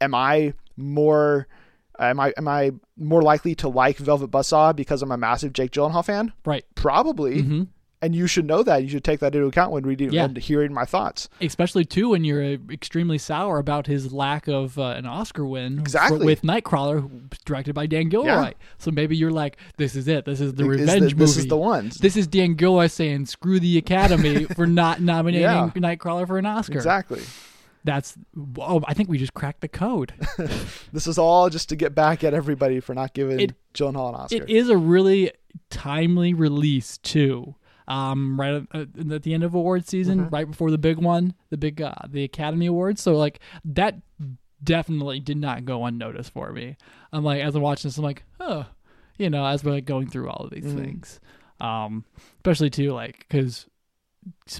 [0.00, 1.46] am i more
[1.98, 5.70] am i am i more likely to like velvet buzzsaw because i'm a massive jake
[5.70, 6.64] gyllenhaal fan right.
[6.74, 7.42] Probably.
[7.42, 7.62] hmm
[8.00, 8.84] And you should know that.
[8.84, 10.26] You should take that into account when reading Yeah.
[10.26, 11.28] and hearing my thoughts.
[11.40, 15.80] especially too when you're uh, extremely sour about his lack of uh, an Oscar win
[15.80, 16.20] Exactly.
[16.20, 17.10] for- with Nightcrawler,
[17.44, 18.26] directed by Dan Gilroy.
[18.26, 18.50] Yeah.
[18.78, 20.24] So maybe you're like, this is it.
[20.26, 21.14] This is the Is revenge the- movie.
[21.16, 21.90] This is the one.
[22.00, 25.70] This is Dan Gilroy saying, "Screw the Academy for not nominating Yeah.
[25.74, 27.22] Nightcrawler for an Oscar." Exactly.
[27.84, 28.14] That's
[28.58, 30.12] oh, I think we just cracked the code.
[30.92, 34.14] This is all just to get back at everybody for not giving It- Gyllenhaal an
[34.14, 34.36] Oscar.
[34.36, 35.32] It is a really
[35.70, 37.54] timely release too.
[37.88, 40.34] Um, right at, at the end of award season, Mm-hmm.
[40.34, 43.00] right before the big one, the big uh, the Academy Awards.
[43.02, 43.96] So like that
[44.62, 46.76] definitely did not go unnoticed for me.
[47.12, 48.66] I'm like as I'm watching this, I'm like, oh,
[49.16, 50.76] you know, as we're like going through all of these Mhm.
[50.84, 51.20] things,
[51.60, 52.04] um,
[52.36, 53.66] especially too like because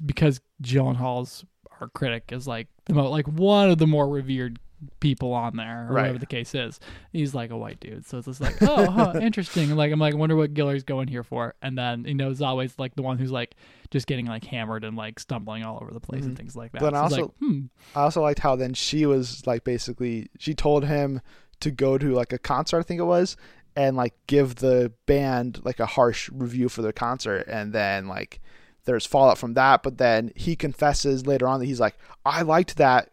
[0.05, 1.45] because Gyllenhaal's
[1.81, 4.59] art critic is like the mo- like one of the more revered
[5.01, 6.03] people on there or Right.
[6.03, 6.79] whatever the case is.
[7.13, 9.69] He's like a white dude, so it's just like, oh, huh, interesting.
[9.71, 11.55] And like I'm like, I wonder what Giller's going here for.
[11.63, 13.55] And then you know, always like the one who's like
[13.91, 16.81] just getting like hammered and like stumbling all over the place and things like that.
[16.81, 17.61] But So it's also- like, hmm,
[17.97, 21.21] I also liked how then she was like basically she told him
[21.61, 23.37] to go to like a concert, I think it was,
[23.75, 28.41] and like give the band like a harsh review for their concert, and then like
[28.85, 29.83] there's fallout from that.
[29.83, 33.11] But then he confesses later on that he's like, I liked that,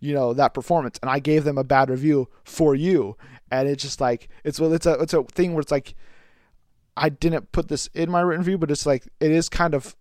[0.00, 3.16] you know, that performance, and I gave them a bad review for you,
[3.50, 5.94] and it's just like it's well, it's a it's a thing where it's like.
[7.00, 9.94] I didn't put this in my written review, but it's like it is kind of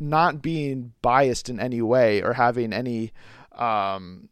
[0.00, 3.12] not being biased in any way or having any
[3.52, 4.30] um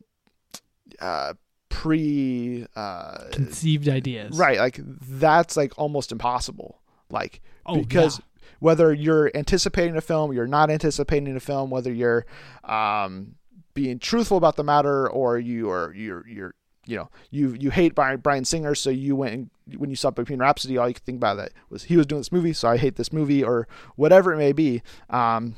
[1.01, 1.35] uh
[1.69, 4.39] pre uh conceived ideas.
[4.39, 8.25] right like that's like almost impossible like Oh, because yeah.
[8.61, 12.25] whether you're anticipating a film you're not anticipating a film whether you're
[12.65, 13.35] um
[13.77, 16.55] being truthful about the matter or you are you're you're
[16.87, 20.41] you know you you hate Bryan, Singer so you went and when you saw Bohemian
[20.41, 22.77] Rhapsody all you could think about that was he was doing this movie so I
[22.77, 24.83] hate this movie or whatever it may be.
[25.11, 25.55] Um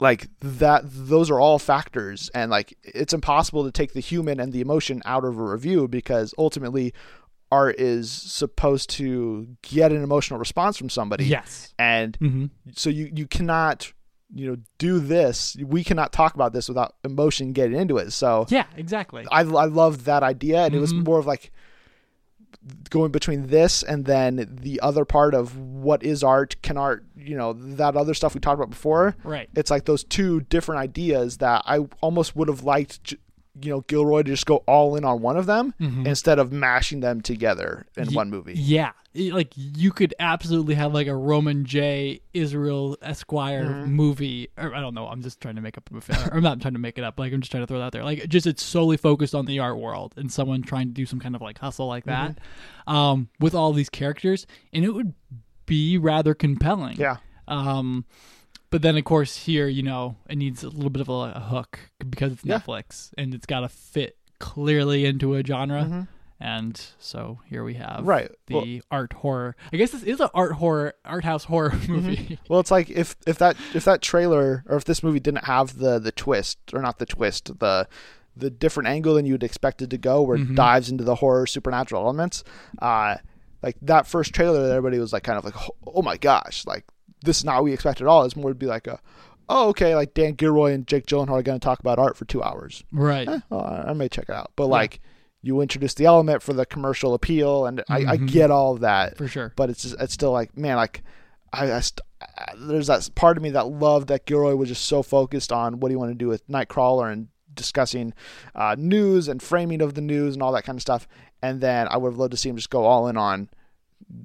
[0.00, 4.52] like that those are all factors and like it's impossible to take the human and
[4.52, 6.94] the emotion out of a review because ultimately
[7.50, 11.26] art is supposed to get an emotional response from somebody.
[11.26, 11.74] Yes.
[11.78, 13.92] and hmm so you you cannot
[14.34, 18.46] you know do this we cannot talk about this without emotion getting into it so
[18.48, 19.26] Yeah, exactly.
[19.30, 21.04] i i loved that idea and it was Mhm.
[21.06, 21.52] more of like
[22.90, 27.36] going between this and then the other part of what is art can art you
[27.36, 29.48] know that other stuff we talked about before Right.
[29.56, 33.14] it's like those two different ideas that i almost would have liked
[33.60, 36.06] you know gilroy to just go all in on one of them Mhm.
[36.06, 40.94] instead of mashing them together in Ye- one movie Yeah, like you could absolutely have
[40.94, 42.20] like a Roman J.
[42.32, 43.92] Israel Esquire Mm-hmm.
[43.92, 45.06] movie, or I don't know.
[45.06, 46.12] I'm just trying to make up a movie.
[46.30, 47.18] or I'm not trying to make it up.
[47.18, 48.04] Like I'm just trying to throw it out there.
[48.04, 51.20] Like just it's solely focused on the art world and someone trying to do some
[51.20, 52.38] kind of like hustle like that,
[52.88, 52.94] Mm-hmm.
[52.94, 55.12] um, with all these characters, and it would
[55.66, 56.96] be rather compelling.
[56.96, 58.06] yeah Um,
[58.72, 61.40] but then of course here, you know, it needs a little bit of a, a
[61.40, 61.78] hook
[62.10, 62.58] because it's Yeah.
[62.58, 65.84] Netflix and it's got to fit clearly into a genre.
[65.84, 66.08] Mhm.
[66.40, 68.28] And so here we have Right.
[68.48, 69.54] the Well- art horror.
[69.72, 71.92] I guess this is an art horror, art house horror Mm-hmm.
[71.92, 72.38] movie.
[72.48, 75.78] Well, it's like if if that if that trailer or if this movie didn't have
[75.78, 77.86] the the twist or not the twist the
[78.36, 82.02] the different angle than you'd expected to go, where it dives into the horror supernatural
[82.02, 82.42] elements,
[82.80, 83.16] uh,
[83.62, 85.54] like that first trailer, that everybody was like kind of like,
[85.86, 86.84] oh my gosh, like
[87.22, 88.24] this is not what we expect at all.
[88.24, 89.00] It's more to be like a,
[89.48, 92.24] oh okay, like Dan Gilroy and Jake Gyllenhaal are going to talk about art for
[92.24, 92.84] two hours.
[92.92, 93.28] Right.
[93.28, 95.00] Eh, well, I may check it out, but like
[95.42, 98.30] you introduce the element for the commercial appeal, and I, I Mhm.
[98.30, 99.52] get all of that For sure.
[99.56, 101.02] but it's just, it's still like man like
[101.52, 104.86] I, I st- I- there's that part of me that loved that Gilroy was just
[104.86, 108.14] so focused on what do you want to do with Nightcrawler and discussing
[108.54, 111.06] uh, news and framing of the news and all that kind of stuff
[111.42, 113.48] and then I would have loved to see him just go all in on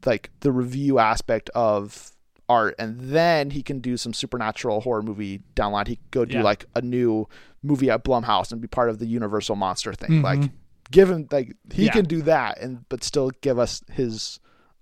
[0.06, 2.12] like the review aspect of
[2.50, 6.12] art and then he can do some supernatural horror movie down the line he could
[6.12, 6.44] go do Yeah.
[6.44, 7.28] like a new
[7.62, 10.24] movie at Blumhouse and be part of the Universal monster thing Mhm.
[10.24, 10.52] like
[10.90, 11.92] give him like he Yeah.
[11.92, 14.40] can do that and but still give us his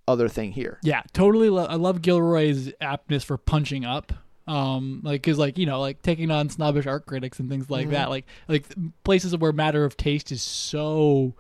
[0.08, 1.50] other thing here Yeah, totally.
[1.50, 4.14] Lo- I love Gilroy's aptness for punching up.
[4.48, 7.86] Um, like, cause like you know, like taking on snobbish art critics and things like
[7.86, 7.94] Mm-hmm.
[7.94, 8.10] that.
[8.12, 8.68] Like, like
[9.04, 11.34] places where matter of taste is so,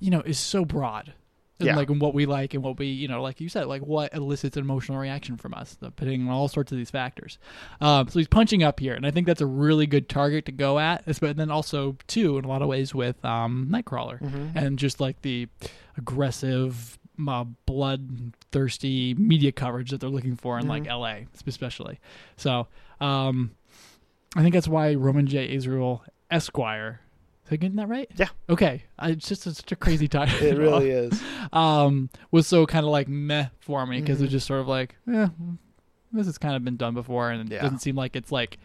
[0.00, 1.14] you know, is so broad.
[1.60, 1.76] And Yeah.
[1.76, 4.12] like in what we like and what we, you know, like you said, like what
[4.14, 7.38] elicits an emotional reaction from us, depending on all sorts of these factors.
[7.80, 10.52] Um, so he's punching up here, and I think that's a really good target to
[10.52, 11.04] go at.
[11.20, 14.58] But then also too, in a lot of ways, with um, Nightcrawler Mm-hmm.
[14.58, 15.46] and just like the
[15.96, 22.00] aggressive, uh, bloodthirsty media coverage that they're looking for in like LA, especially.
[22.36, 22.66] So
[23.00, 23.52] um,
[24.34, 25.52] I think that's why Roman J.
[25.54, 27.00] Israel Esquire.
[27.52, 28.10] Am I getting that right?
[28.16, 28.28] Yeah.
[28.48, 28.82] Okay.
[28.98, 30.34] I, it's just such a crazy title.
[30.46, 31.22] It really is.
[31.52, 34.22] um, was so kind of like meh for me because Mhm.
[34.24, 35.28] it's just sort of like, yeah,
[36.12, 37.62] this has kind of been done before, and it Yeah.
[37.62, 38.58] doesn't seem like it's like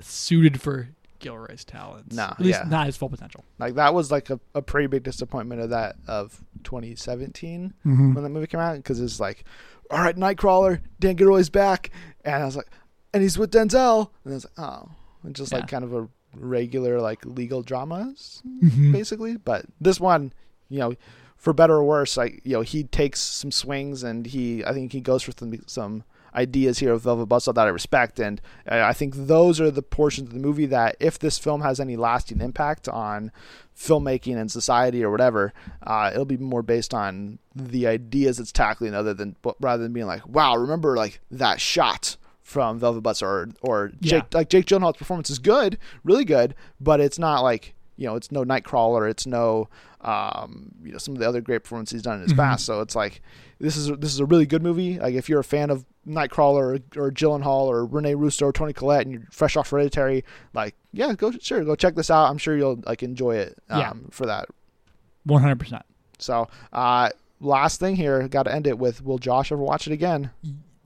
[0.00, 2.14] suited for Gilroy's talents.
[2.14, 2.68] No, at least yeah.
[2.68, 3.44] not his full potential.
[3.58, 8.14] Like that was like a, a pretty big disappointment of that of 2017 Mm-hmm.
[8.14, 9.44] when that movie came out because it's like,
[9.90, 11.90] all right, Nightcrawler, Dan Gilroy's back,
[12.24, 12.68] and I was like,
[13.12, 14.88] and he's with Denzel, and it's like, oh,
[15.24, 15.58] and just Yeah.
[15.58, 18.92] like kind of a regular like legal dramas Mhm.
[18.92, 19.36] basically.
[19.36, 20.32] But this one,
[20.68, 20.94] you know,
[21.36, 24.92] for better or worse, like you know, he takes some swings and he, I think
[24.92, 28.92] he goes for some some ideas here of Velvet Buzzsaw that I respect, and I
[28.92, 32.40] think those are the portions of the movie that, if this film has any lasting
[32.40, 33.32] impact on
[33.76, 35.52] filmmaking and society or whatever,
[35.84, 40.06] uh, it'll be more based on the ideas it's tackling, other than rather than being
[40.06, 42.16] like, wow, remember like that shot.
[42.50, 44.38] From Velvet Buzzsaw or or Jake Yeah.
[44.38, 48.32] like Jake Gyllenhaal's performance is good, really good, but it's not like you know, it's
[48.32, 49.68] no Nightcrawler, it's no,
[50.00, 52.36] um, you know, some of the other great performances he's done in his Mhm.
[52.38, 52.64] past.
[52.64, 53.20] So it's like
[53.60, 54.98] this is this is a really good movie.
[54.98, 58.72] Like if you're a fan of Nightcrawler or, or Gyllenhaal or Rene Russo or Toni
[58.72, 62.30] Collette and you're fresh off Hereditary, like yeah, go sure go check this out.
[62.30, 63.92] I'm sure you'll like enjoy it um, Yeah.
[64.10, 64.48] for that.
[65.24, 65.82] One hundred percent.
[66.18, 67.10] So uh,
[67.40, 70.30] last thing here, got to end it with: Will Josh ever watch it again?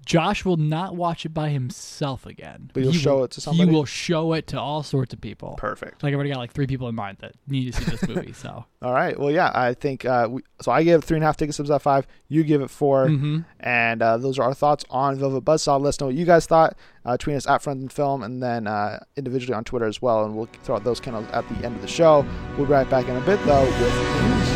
[0.04, 2.70] Josh will not watch it by himself again.
[2.72, 3.70] But he'll He show will- it to somebody?
[3.70, 5.54] He will show it to all sorts of people.
[5.58, 6.02] Perfect.
[6.02, 8.32] Like I've already got like three people in mind that need to see this movie.
[8.32, 9.18] So All right.
[9.18, 10.70] Well, yeah, I think uh, we, so.
[10.70, 12.06] I give three and a half ticket subs out of five.
[12.28, 15.80] You give it 4 hmm and uh, those are our thoughts on Velvet Buzzsaw.
[15.80, 16.76] Let us know what you guys thought.
[17.06, 20.24] Uh, tweet us at Friends and Film, and then uh, individually on Twitter as well.
[20.24, 22.26] And we'll throw out those channels at the end of the show.
[22.58, 24.53] We'll be right back in a bit though with news.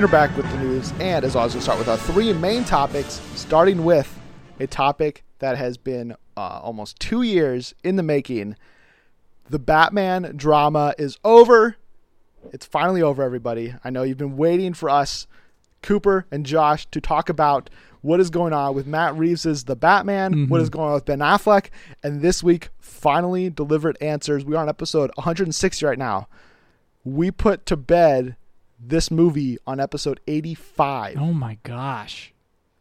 [0.00, 3.20] Enter back with the news, and as always, we'll start with our three main topics,
[3.34, 4.18] starting with
[4.58, 8.56] a topic that has been uh, almost two years in the making.
[9.50, 11.76] The Batman drama is over.
[12.50, 13.74] It's finally over, everybody.
[13.84, 15.26] I know you've been waiting for us,
[15.82, 17.68] Cooper and Josh, to talk about
[18.00, 21.18] what is going on with Matt Reeves' The Batman, what is going on with Ben
[21.18, 21.66] Affleck,
[22.02, 24.46] and this week finally delivered answers.
[24.46, 26.26] We are on episode 160 right now.
[27.04, 28.36] We put to bed
[28.80, 31.16] this movie on episode 85.
[31.18, 32.32] Oh my gosh.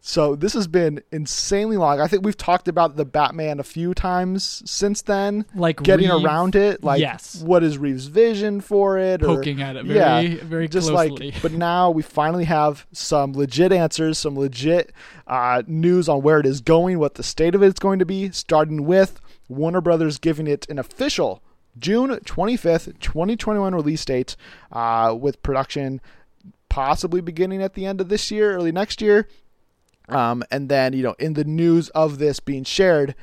[0.01, 1.99] So this has been insanely long.
[1.99, 5.45] I think we've talked about the Batman a few times since then.
[5.53, 7.43] Like getting Reeve around it, like yes.
[7.43, 11.31] what is Reeves' vision for it, or Poking at it very, yeah, very just closely.
[11.31, 11.41] like.
[11.41, 14.93] But now we finally have some legit answers, some legit
[15.27, 18.05] uh, news on where it is going, what the state of it is going to
[18.05, 18.31] be.
[18.31, 21.43] Starting with Warner Brothers giving it an official
[21.77, 24.35] June 25th, 2021 release date,
[24.71, 26.01] uh, with production
[26.69, 29.27] possibly beginning at the end of this year, early next year.
[30.07, 33.15] Um, and then, you know, in the news of this being shared,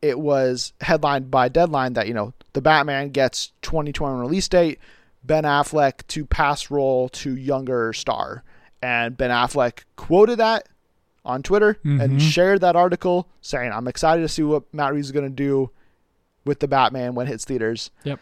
[0.00, 4.78] it was headlined by Deadline that, you know, the Batman gets 2021 release date,
[5.24, 8.42] Ben Affleck to pass role to younger star.
[8.82, 10.68] And Ben Affleck quoted that
[11.24, 12.02] on Twitter Mhm.
[12.02, 15.30] and shared that article saying, I'm excited to see what Matt Reeves is going to
[15.34, 15.70] do
[16.44, 17.90] with the Batman when it hits theaters.
[18.04, 18.20] Yep.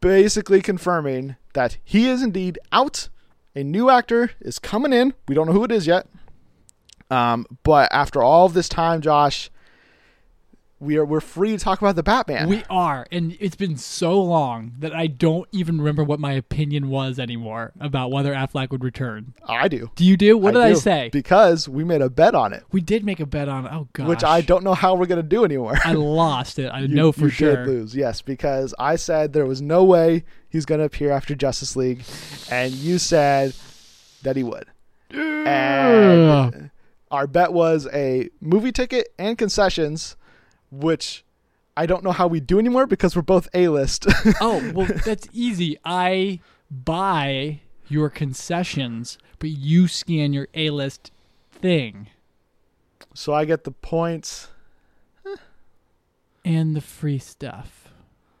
[0.00, 3.08] Basically confirming that he is indeed out.
[3.54, 5.14] A new actor is coming in.
[5.28, 6.06] We don't know who it is yet.
[7.10, 9.50] Um, but after all of this time, Josh,
[10.82, 12.48] we are we're free to talk about the Batman.
[12.48, 16.88] We are, and it's been so long that I don't even remember what my opinion
[16.90, 19.34] was anymore about whether Affleck would return.
[19.46, 19.90] I do.
[19.94, 20.36] Do you do?
[20.36, 21.08] What did I say?
[21.12, 23.66] Because we made a bet on it, we did make a bet on.
[23.66, 25.74] Oh gosh, which I don't know how we're gonna do anymore.
[25.84, 26.66] I lost it.
[26.68, 27.56] I You- know for you sure.
[27.56, 31.34] did lose, yes, because I said there was no way he's going to appear after
[31.34, 32.02] Justice League,
[32.50, 33.54] and you said
[34.22, 34.66] that he would.
[35.46, 36.70] And
[37.10, 40.16] our bet was a movie ticket and concessions,
[40.72, 41.24] which
[41.76, 44.06] I don't know how we do anymore because we're both A list.
[44.40, 45.78] oh well, that's easy.
[45.84, 51.12] I buy your concessions, but you scan your A list
[51.52, 52.08] thing
[53.14, 54.48] so I get the points.
[56.44, 57.88] and the free stuff.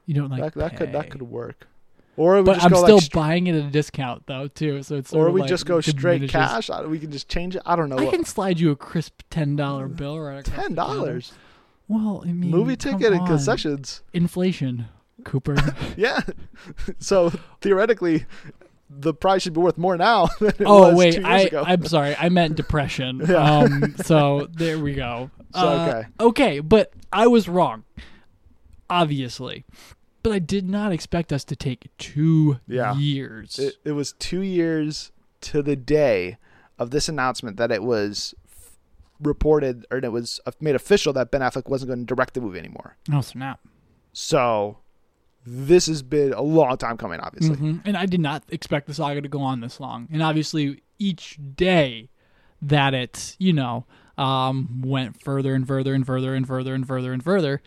[0.06, 1.68] You don't like that that could that could work.
[2.16, 4.82] Or we But just I'm go still like, buying it at a discount though too.
[4.82, 6.68] So it's or we like just go straight cash.
[6.86, 7.62] We can just change it.
[7.64, 7.96] I don't know.
[7.98, 11.32] I what- can slide you a crisp ten dollar bill right Ten dollars
[11.88, 13.26] Well, I mean, movie ticket and on.
[13.26, 14.02] concessions.
[14.12, 14.86] Inflation,
[15.24, 15.56] Cooper.
[15.96, 16.20] Yeah.
[16.98, 18.26] so theoretically,
[18.88, 21.64] the price should be worth more now than it oh was wait, I ago.
[21.66, 23.22] I'm sorry, I meant depression.
[23.26, 23.36] Yeah.
[23.36, 25.30] Um, so there we go.
[25.54, 26.08] So, Uh, okay.
[26.20, 27.84] okay, but I was wrong,
[28.88, 29.64] obviously.
[30.22, 32.94] But I did not expect us to take two Yeah.
[32.96, 33.58] years.
[33.58, 35.10] it, it was two years
[35.42, 36.36] to the day
[36.78, 38.34] of this announcement that it was
[39.22, 42.58] reported or it was made official that Ben Affleck wasn't going to direct the movie
[42.58, 42.96] anymore.
[43.12, 43.60] oh snap!
[44.12, 44.78] So
[45.44, 47.56] this has been a long time coming, obviously.
[47.56, 47.80] Mhm.
[47.84, 50.06] And I did not expect the saga to go on this long.
[50.12, 52.08] And obviously, each day
[52.60, 53.84] that it, you know,
[54.18, 57.60] um, went further and further and further and further and further and further,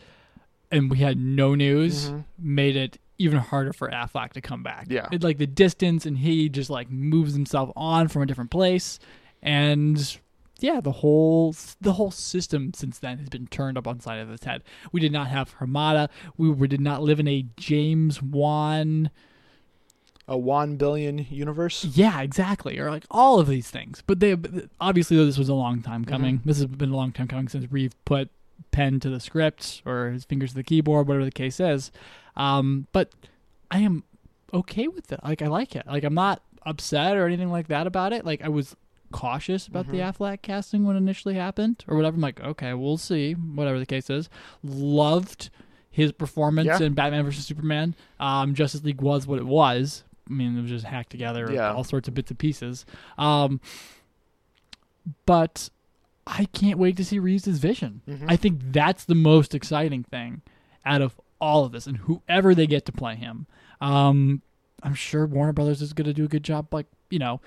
[0.71, 2.23] and we had no news, Mhm.
[2.39, 4.87] made it even harder for Affleck to come back.
[4.89, 5.07] Yeah.
[5.11, 8.99] it like the distance, and he just like moves himself on from a different place,
[9.41, 10.17] and
[10.59, 14.29] yeah, the whole the whole system since then has been turned up on side of
[14.31, 14.63] its head.
[14.91, 16.09] We did not have Hamada.
[16.37, 19.09] We were, did not live in a James Wan
[20.27, 21.85] a one billion universe.
[21.85, 22.79] Yeah, exactly.
[22.79, 24.01] Or like all of these things.
[24.07, 24.35] But they
[24.81, 26.11] obviously though this was a long time Mm-hmm.
[26.11, 26.41] coming.
[26.45, 28.29] This has been a long time coming since Reeve put
[28.71, 31.91] pen to the script or his fingers to the keyboard, whatever the case is.
[32.35, 33.11] Um, but
[33.69, 34.03] I am
[34.53, 35.19] okay with it.
[35.23, 35.85] Like I like it.
[35.85, 38.25] Like I'm not upset or anything like that about it.
[38.25, 38.75] Like I was
[39.11, 40.23] cautious about the Mm-hmm.
[40.23, 42.15] Affleck casting when it initially happened or whatever.
[42.15, 43.33] I'm like, okay, we'll see.
[43.33, 44.29] Whatever the case is.
[44.63, 45.49] Loved
[45.89, 46.81] his performance Yeah.
[46.85, 47.95] in Batman versus Superman.
[48.19, 50.03] Um, Justice League was what it was.
[50.29, 51.71] I mean, it was just hacked together, Yeah.
[51.73, 52.85] all sorts of bits and pieces.
[53.17, 53.61] Um,
[55.25, 55.69] but
[56.27, 58.01] I can't wait to see Reeves' vision.
[58.07, 58.25] Mhm.
[58.27, 60.41] I think that's the most exciting thing
[60.85, 63.45] out of all of this, and whoever they get to play him.
[63.81, 64.41] Um,
[64.81, 67.39] I'm sure Warner Brothers is going to do a good job, like you know,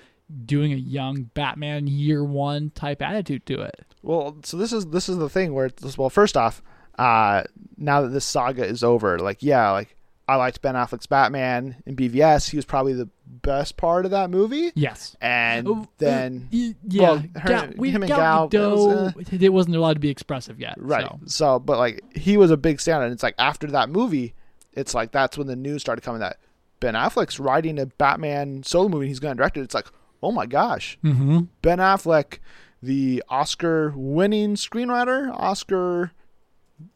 [0.45, 3.85] doing a young Batman year one type attitude to it.
[4.03, 6.61] Well, so this is this is the thing where it's, well, first off,
[6.97, 7.43] uh,
[7.77, 9.95] now that this saga is over, like yeah, like
[10.27, 12.49] I liked Ben Affleck's Batman in BVS.
[12.49, 15.15] He was probably the best part of that movie, Yes.
[15.21, 19.15] and Oh, uh, then y- yeah, well, her- Gal- we, him and Gal Gal, it
[19.15, 20.75] was, it wasn't allowed to be expressive yet.
[20.77, 21.03] right.
[21.05, 21.19] so.
[21.25, 21.59] So.
[21.59, 23.03] but like he was a big standout.
[23.05, 24.35] And it's like after that movie,
[24.73, 26.37] it's like that's when the news started coming that
[26.79, 29.05] Ben Affleck's writing a Batman solo movie.
[29.05, 29.61] and He's going to direct it.
[29.61, 29.87] It's like
[30.21, 31.41] oh my gosh, Mm-hmm.
[31.61, 32.39] Ben Affleck,
[32.81, 36.11] the Oscar-winning screenwriter, Oscar,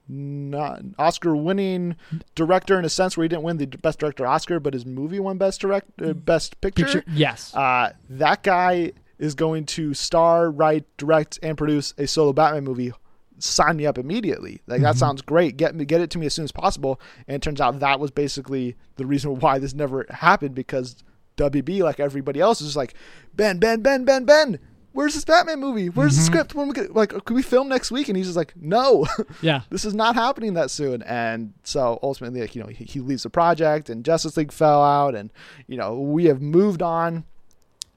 [0.08, 1.96] not Oscar-winning
[2.36, 5.20] director in a sense where he didn't win the best director Oscar, but his movie
[5.20, 6.86] won best direct, uh, best picture.
[6.86, 7.54] Picture, yes.
[7.56, 12.92] Uh, that guy is going to star, write, direct, and produce a solo Batman movie.
[13.40, 14.62] Sign me up immediately.
[14.68, 15.58] Like that sounds great.
[15.58, 17.00] Get me, get it to me as soon as possible.
[17.28, 21.04] And it turns out that was basically the reason why this never happened because
[21.38, 22.94] WB, like everybody else, is just like,
[23.36, 24.60] Ben, Ben, Ben, Ben, Ben.
[24.94, 25.90] Where's this Batman movie?
[25.90, 26.34] Where's the mm-hmm.
[26.34, 26.54] script?
[26.54, 28.10] When we get, like, can we film next week?
[28.10, 29.08] And he's just like, No,
[29.42, 29.62] yeah.
[29.72, 31.02] this is not happening that soon.
[31.02, 34.84] And so ultimately, like, you know, he, he leaves the project and Justice League fell
[34.84, 35.34] out and,
[35.66, 37.26] you know, we have moved on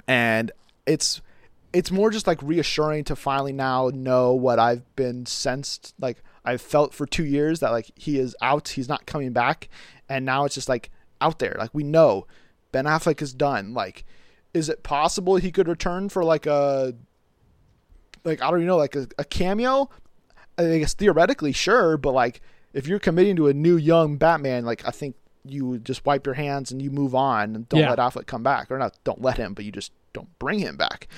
[0.09, 0.51] and
[0.87, 1.21] it's,
[1.75, 5.93] it's more just like reassuring to finally now know what I've been sensed.
[6.01, 9.69] Like I've felt for two years that like he is out, he's not coming back.
[10.09, 11.57] And now it's just like out there.
[11.59, 12.27] Like we know
[12.73, 13.75] Ben Affleck is done.
[13.75, 14.05] Like,
[14.55, 16.95] is it possible he could return for like a,
[18.25, 19.89] like, I don't even know, like a, a cameo?
[20.59, 22.41] I guess theoretically, sure, but like
[22.73, 26.35] if you're committing to a new young Batman, like I think you just wipe your
[26.35, 27.91] hands and you move on and don't Yeah.
[27.91, 30.77] let Affleck come back, or not don't let him, but you just don't bring him
[30.79, 31.09] back.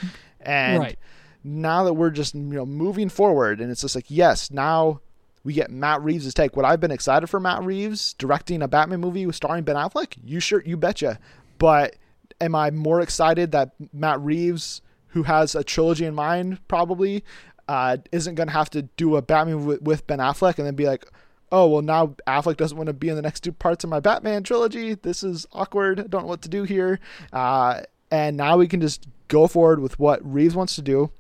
[0.41, 0.99] And Right.
[1.45, 5.01] now that we're just you know moving forward, and it's just like yes, now
[5.45, 6.57] we get Matt Reeves' take.
[6.57, 10.41] What I've been excited for Matt Reeves directing a Batman movie starring Ben Affleck, you
[10.41, 11.19] sure you betcha.
[11.59, 11.97] But
[12.41, 17.25] am I more excited that Matt Reeves, who has a trilogy in mind, probably
[17.69, 20.75] uh, isn't going to have to do a Batman with, with Ben Affleck and then
[20.75, 21.07] be like,
[21.53, 24.01] oh well, now Affleck doesn't want to be in the next two parts of my
[24.01, 24.95] Batman trilogy.
[24.95, 26.01] This is awkward.
[26.01, 27.01] I don't know what to do here.
[27.33, 31.11] Uh, and now we can just go forward with what Reeves wants to do.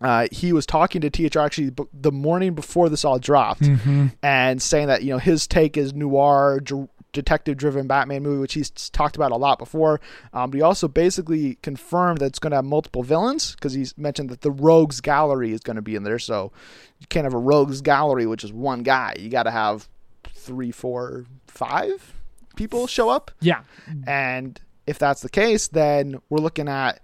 [0.00, 4.06] Uh, he was talking to THR actually b- the morning before this all dropped Mm-hmm.
[4.22, 8.52] and saying that you know his take is noir dr- detective driven batman movie which
[8.52, 10.02] he's talked about a lot before
[10.34, 13.96] um, but he also basically confirmed that it's going to have multiple villains because he's
[13.96, 16.52] mentioned that the rogues gallery is going to be in there so
[17.00, 19.88] you can't have a rogues gallery which is one guy you got to have
[20.26, 22.12] three four five
[22.54, 23.62] people show up Yeah.
[24.06, 27.00] and if that's the case, then we're looking at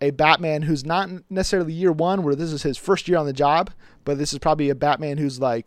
[0.00, 3.32] a Batman who's not necessarily year one, where this is his first year on the
[3.32, 3.70] job,
[4.04, 5.66] but this is probably a Batman who's like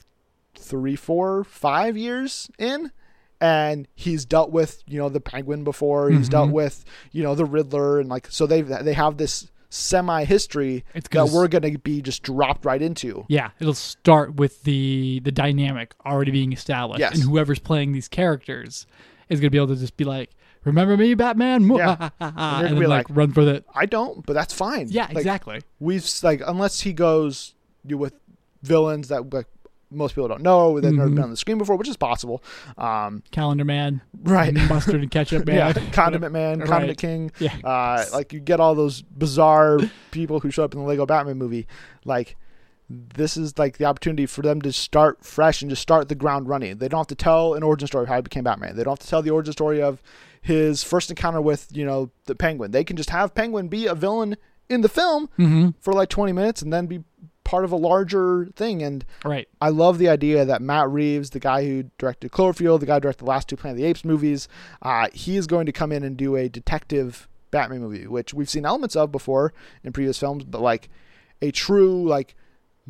[0.55, 2.91] three, four, five years in.
[3.39, 6.11] And he's dealt with, you know, the Penguin before.
[6.11, 6.53] He's dealt Mhm.
[6.53, 11.29] with, you know, the Riddler, and like so they they have this semi history that
[11.33, 13.25] we're going to be just dropped right into.
[13.29, 17.15] Yeah, it'll start with the the dynamic already being established, Yes.
[17.15, 18.85] and whoever's playing these characters
[19.29, 20.29] is gonna be able to just be like,
[20.63, 22.09] "Remember me, Batman?" Yeah.
[22.19, 24.87] and, gonna then be like, like- run for the I don't, but that's fine.
[24.89, 25.61] yeah, Like, exactly.
[25.79, 27.53] we've like unless he goes
[27.85, 28.13] you with
[28.63, 29.47] villains that like
[29.93, 31.15] most people don't know they've never Mhm.
[31.15, 32.41] been on the screen before which is possible
[32.77, 35.55] um Calendar Man, right mustard and ketchup man.
[35.55, 36.69] yeah condiment man Right.
[36.69, 37.55] condiment king Yeah.
[37.63, 39.79] uh like you get all those bizarre
[40.11, 41.67] people who show up in the lego batman movie
[42.05, 42.37] like
[42.89, 46.47] this is like the opportunity for them to start fresh and just start the ground
[46.47, 48.83] running they don't have to tell an origin story of how he became batman they
[48.83, 50.01] don't have to tell the origin story of
[50.41, 53.93] his first encounter with you know the penguin they can just have penguin be a
[53.95, 54.35] villain
[54.69, 55.69] in the film Mm-hmm.
[55.79, 57.03] for like 20 minutes and then be
[57.43, 58.81] part of a larger thing.
[58.81, 59.47] And Right.
[59.59, 62.99] I love the idea that Matt Reeves, the guy who directed Cloverfield, the guy who
[63.01, 64.47] directed the last two Planet of the Apes movies,
[64.81, 68.49] uh, he is going to come in and do a detective Batman movie, which we've
[68.49, 70.87] seen elements of before in previous films, but like
[71.41, 72.35] a true like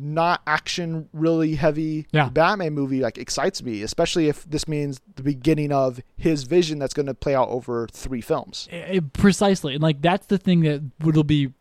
[0.02, 2.28] not action really heavy Yeah.
[2.28, 6.94] Batman movie like excites me, especially if this means the beginning of his vision that's
[6.94, 8.68] going to play out over three films.
[8.72, 11.52] I- I- precisely and like that's the thing that will be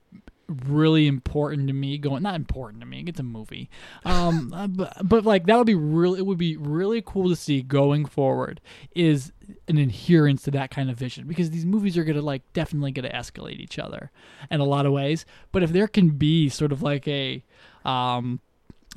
[0.66, 3.70] really important to me going not important to me it's a movie
[4.04, 7.38] um uh, but, but like that would be really it would be really cool to
[7.38, 8.60] see going forward
[8.94, 9.32] is
[9.70, 13.10] an adherence to that kind of vision because these movies are gonna like definitely gonna
[13.12, 14.12] escalate each other
[14.50, 17.42] in a lot of ways but if there can be sort of like a
[17.86, 18.40] um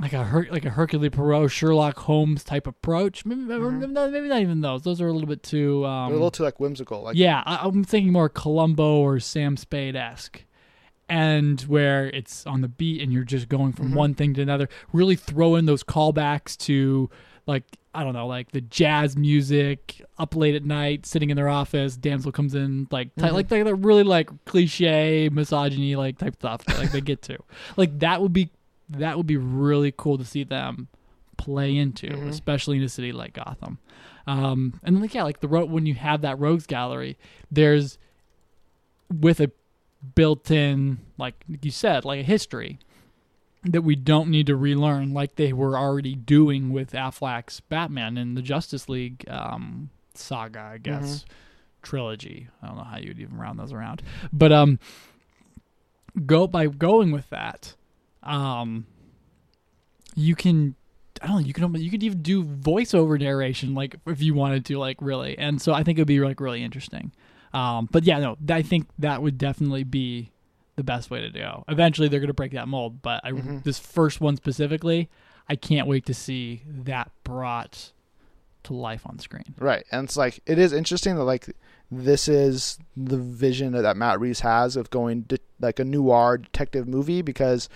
[0.00, 4.28] like a Her- like a Hercule Poirot Sherlock Holmes type approach maybe, maybe, not, maybe
[4.28, 7.02] not even those those are a little bit too um a little too like whimsical.
[7.02, 10.44] Like yeah, I, I'm thinking more Columbo or Sam Spade esque,
[11.08, 14.68] and where it's on the beat and you're just going from one thing to another.
[14.92, 17.08] Really throw in those callbacks to
[17.46, 17.64] like
[17.94, 21.96] I don't know, like the jazz music up late at night, sitting in their office.
[21.96, 26.64] Damsel comes in, like ty- like like that really like cliche misogyny like type stuff.
[26.64, 27.38] that, Like they get to,
[27.76, 28.50] like that would be
[28.88, 30.88] that would be really cool to see them
[31.36, 33.78] play into, especially in a city like Gotham.
[34.26, 37.18] Um, and like yeah, like the ro- when you have that rogues gallery,
[37.50, 37.98] there's
[39.20, 39.50] with a
[40.14, 42.78] built-in like you said, like a history
[43.64, 48.34] that we don't need to relearn, like they were already doing with Affleck's Batman in
[48.34, 51.24] the Justice League um, saga, I guess
[51.82, 52.48] trilogy.
[52.62, 54.78] I don't know how you'd even round those around, but um,
[56.26, 57.74] go by going with that,
[58.24, 58.86] um,
[60.14, 60.74] you can
[61.22, 61.46] I don't know.
[61.46, 65.38] You can you could even do voiceover narration, like if you wanted to, like really.
[65.38, 67.12] And so I think it would be like really interesting.
[67.52, 70.32] Um, but yeah, no, I think that would definitely be
[70.76, 71.64] the best way to go.
[71.68, 73.00] Eventually, they're going to break that mold.
[73.00, 75.08] But I, this first one specifically,
[75.48, 77.92] I can't wait to see that brought
[78.64, 79.54] to life on screen.
[79.58, 79.84] Right.
[79.92, 81.54] And it's like it is interesting that like
[81.90, 86.88] this is the vision that Matt Reeves has of going de- like a noir detective
[86.88, 87.68] movie because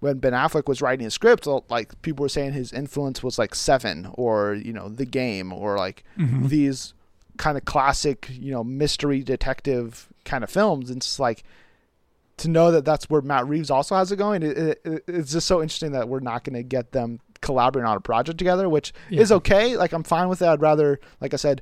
[0.00, 3.54] when Ben Affleck was writing his script, like people were saying his influence was like
[3.54, 6.48] Seven or you know The Game or like mm-hmm.
[6.48, 6.94] these
[7.36, 10.90] kind of classic you know mystery detective kind of films.
[10.90, 11.44] And it's like
[12.38, 14.42] to know that that's where Matt Reeves also has it going.
[14.42, 17.96] It, it, it's just so interesting that we're not going to get them collaborating on
[17.96, 19.76] a project together, which is okay.
[19.76, 20.48] Like I'm fine with that.
[20.48, 21.60] I'd rather, like I said,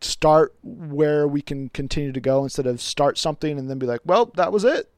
[0.00, 4.00] start where we can continue to go instead of start something and then be like,
[4.04, 4.90] well, that was it.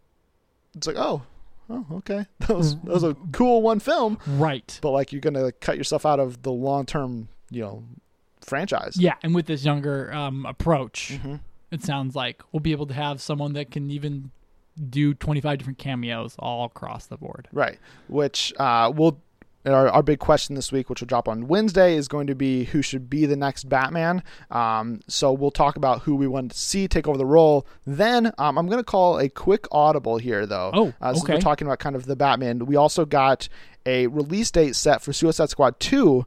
[0.74, 1.22] It's like, oh,
[1.70, 4.78] oh, okay, that was that was a cool one film, Right.
[4.82, 7.84] but like you're gonna cut yourself out of the long term, you know,
[8.40, 8.96] franchise.
[8.98, 11.36] Yeah, and with this younger um, approach, Mm-hmm.
[11.70, 14.30] it sounds like we'll be able to have someone that can even
[14.90, 17.48] do 25 different cameos all across the board.
[17.52, 17.78] Right.
[18.06, 19.20] Which uh, will
[19.64, 22.64] our, our big question this week, which will drop on Wednesday, is going to be
[22.64, 24.22] who should be the next Batman.
[24.50, 27.66] Um, so we'll talk about who we want to see take over the role.
[27.86, 30.70] Then um, I'm going to call a quick audible here, though.
[30.72, 31.34] Oh, uh, okay.
[31.34, 32.66] we're talking about kind of the Batman.
[32.66, 33.48] We also got
[33.84, 36.24] a release date set for Suicide Squad 2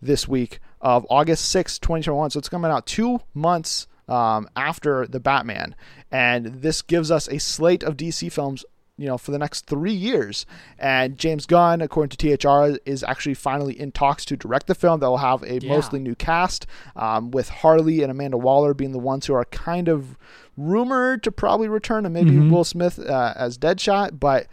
[0.00, 2.30] this week of August sixth, 2021.
[2.30, 5.74] So it's coming out two months um, after the Batman.
[6.10, 8.64] And this gives us a slate of DC films
[9.02, 10.46] you know, for the next three years.
[10.78, 15.00] And James Gunn, according to THR, is actually finally in talks to direct the film
[15.00, 15.74] that will have a Yeah.
[15.74, 19.88] mostly new cast, um, with Harley and Amanda Waller being the ones who are kind
[19.88, 20.16] of
[20.56, 22.50] rumored to probably return, and maybe Mhm.
[22.50, 24.20] Will Smith uh, as Deadshot.
[24.20, 24.46] But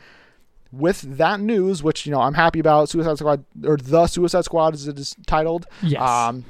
[0.71, 4.73] with that news, which you know I'm happy about, Suicide Squad or the Suicide Squad
[4.73, 5.67] as it is titled.
[5.83, 6.01] Yes.
[6.01, 6.45] Um,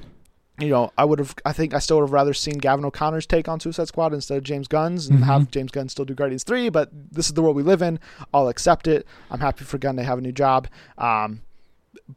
[0.60, 1.34] you know, I would have.
[1.46, 4.38] I think I still would have rather seen Gavin O'Connor's take on Suicide Squad instead
[4.38, 5.24] of James Gunn's, and Mhm.
[5.24, 6.70] have James Gunn still do Guardians Three.
[6.70, 8.00] But this is the world we live in.
[8.34, 9.06] I'll accept it.
[9.32, 10.68] I'm happy for Gunn to have a new job.
[10.98, 11.42] Um,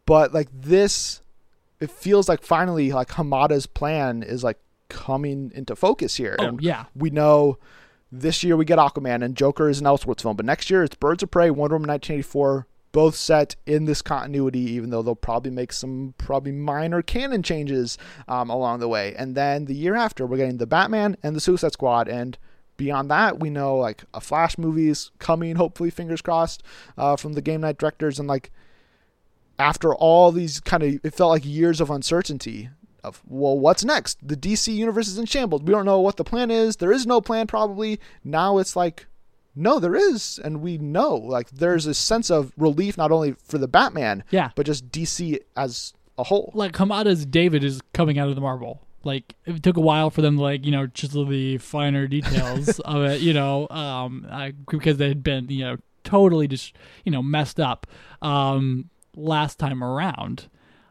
[0.06, 1.22] but like this,
[1.80, 6.36] it feels like finally like Hamada's plan is like coming into focus here.
[6.38, 6.84] oh, And yeah.
[6.94, 7.58] we know
[8.10, 10.94] this year we get Aquaman and Joker is an Elseworlds film, but next year it's
[10.96, 15.50] Birds of Prey, Wonder Woman 1984, both set in this continuity, even though they'll probably
[15.50, 19.14] make some probably minor canon changes um, along the way.
[19.16, 22.38] And then the year after, we're getting the Batman and the Suicide Squad, and
[22.76, 26.62] beyond that, we know like a Flash movie's coming, hopefully, fingers crossed,
[26.96, 28.50] uh, from the Game Night directors, and like
[29.58, 32.70] after all these kind of it felt like years of uncertainty
[33.04, 34.18] of well what's next?
[34.26, 35.62] The dc universe is in shambles.
[35.62, 36.76] We don't know what the plan is.
[36.76, 38.00] There is no plan probably.
[38.24, 39.06] Now it's like
[39.54, 43.58] no there is and we know like there's a sense of relief not only for
[43.58, 44.50] the batman Yeah.
[44.54, 48.82] but just dc as a whole Like Hamada's David is coming out of the marble.
[49.02, 52.78] Like it took a while for them to like, you know, chisel the finer details
[52.84, 56.74] of it, you know, um I, because they had been, you know, totally just,
[57.04, 57.86] you know, messed up
[58.20, 60.48] um last time around.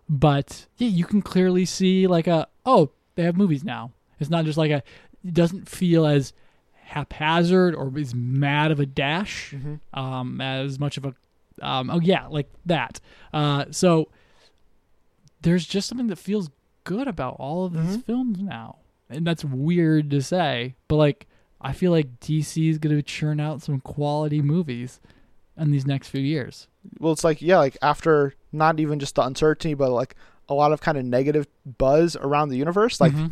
[0.10, 3.92] But yeah, you can clearly see like a oh, they have movies now.
[4.20, 4.82] It's not just like a
[5.24, 6.34] it doesn't feel as
[6.92, 10.00] haphazard or is mad of a dash Mm-hmm.
[10.00, 11.14] um, as much of a
[11.62, 13.00] Um, oh yeah, like that.
[13.34, 14.08] Uh, so
[15.42, 16.50] there's just something that feels
[16.84, 18.78] good about all of these films now,
[19.10, 21.28] and that's weird to say, but like
[21.60, 25.00] I feel like DC is gonna churn out some quality movies
[25.58, 26.68] in these next few years.
[27.00, 30.16] well it's like yeah like after not even just the uncertainty but like
[30.50, 31.46] a lot of kind of negative
[31.78, 33.32] buzz around the universe like Mhm.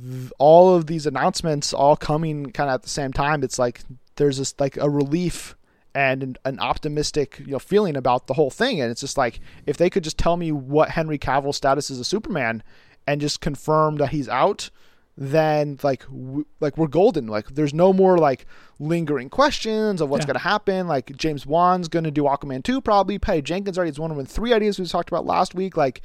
[0.00, 3.80] Th- all of these announcements all coming kind of at the same time it's like
[4.16, 5.56] there's this like a relief
[5.94, 8.80] and an, an optimistic you know feeling about the whole thing.
[8.80, 11.98] And it's just like if they could just tell me what henry cavill's status is
[12.00, 12.62] a superman
[13.06, 14.70] and just confirm that he's out
[15.18, 17.26] then like w- like we're golden.
[17.26, 18.46] Like there's no more like
[18.78, 20.28] lingering questions of what's Yeah.
[20.28, 20.88] going to happen.
[20.88, 23.18] Like james wan's going to do aquaman 2 probably.
[23.18, 25.76] Patty jenkins already has one of the three ideas we talked about last week.
[25.76, 26.00] Like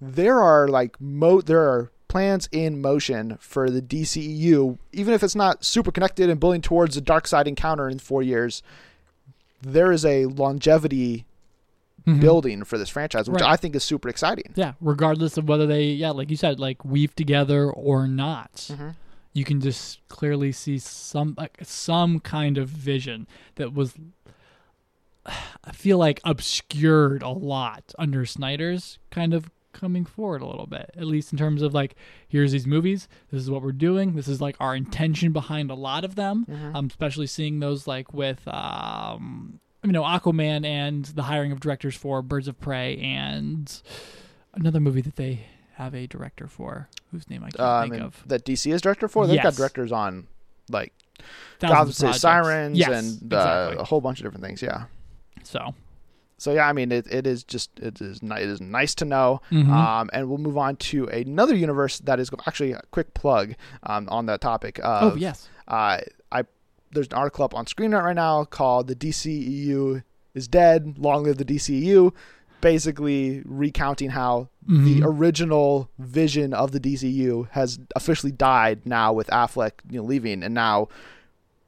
[0.00, 5.34] there are like mo there are plans in motion for the DCEU even if it's
[5.36, 8.62] not super connected and building towards a Darkseid encounter in 4 years
[9.62, 11.24] there is a longevity
[12.06, 12.20] Mhm.
[12.20, 13.50] building for this franchise which Right.
[13.52, 14.52] I think is super exciting.
[14.54, 18.94] Yeah, regardless of whether they, yeah, like you said, like weave together or not, Mhm.
[19.34, 23.94] you can just clearly see some like some kind of vision that was,
[25.26, 30.90] I feel like obscured a lot under Snyder's kind of coming forward a little bit,
[30.96, 31.94] at least in terms of like,
[32.26, 35.74] here's these movies, this is what we're doing, this is like our intention behind a
[35.74, 36.46] lot of them.
[36.74, 41.94] I'm especially seeing those like with, um, you know, Aquaman and the hiring of directors
[41.94, 43.80] for Birds of Prey and
[44.54, 45.40] another movie that they
[45.74, 48.22] have a director for whose name I can't Uh, I think mean, of.
[48.26, 49.26] that DC is director for.
[49.26, 50.26] They've got directors on
[50.68, 50.92] like
[51.60, 52.18] Thousands Gotham City.
[52.18, 52.88] Sirens Yes,
[53.22, 53.76] and uh, exactly.
[53.82, 54.60] a whole bunch of different things.
[54.62, 54.84] Yeah.
[55.44, 55.74] So
[56.38, 59.04] So yeah, I mean, it, it is just it is ni- it is nice to
[59.04, 59.40] know.
[59.50, 59.68] Mhm.
[59.70, 64.08] Um, and we'll move on to another universe that is actually a quick plug um,
[64.10, 64.78] on that topic.
[64.82, 65.98] oh yes, uh,
[66.32, 66.44] I
[66.92, 70.02] there's an article up on ScreenNet right now called "The DCEU
[70.34, 70.96] is Dead.
[70.98, 72.12] Long Live the DCEU."
[72.60, 75.04] Basically, recounting how the Mhm.
[75.04, 80.54] original vision of the DCU has officially died now with Affleck you know, leaving, and
[80.54, 80.88] now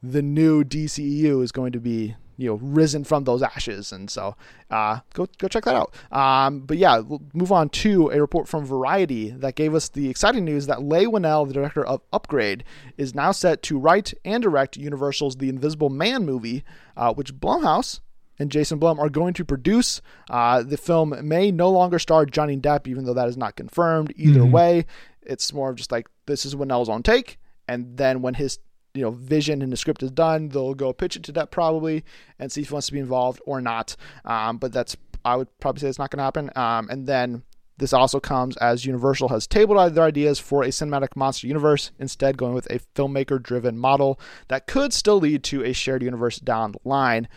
[0.03, 4.35] the new DCEU is going to be you know risen from those ashes, and so
[4.71, 5.93] uh, go go check that out.
[6.11, 10.09] Um, but yeah, we'll move on to a report from Variety that gave us the
[10.09, 12.63] exciting news that Leigh Whannell, the director of Upgrade,
[12.97, 16.63] is now set to write and direct Universal's The Invisible Man movie,
[16.97, 17.99] uh, which Blumhouse
[18.39, 20.01] and Jason Blum are going to produce.
[20.29, 24.11] Uh, the film may no longer star Johnny Depp, even though that is not confirmed.
[24.15, 24.51] Either Mhm.
[24.51, 24.85] way,
[25.21, 27.37] it's more of just like this is Whannell's own take,
[27.67, 28.57] and then when his
[28.93, 32.03] you know vision and the script is done, they'll go pitch it to Depp probably
[32.39, 33.95] and see if he wants to be involved or not.
[34.25, 36.49] Um, but that's I would probably say it's not going to happen.
[36.55, 37.43] Um, and then
[37.77, 42.37] this also comes as Universal has tabled their ideas for a cinematic monster universe, instead
[42.37, 44.19] going with a filmmaker driven model
[44.49, 47.27] that could still lead to a shared universe down the line.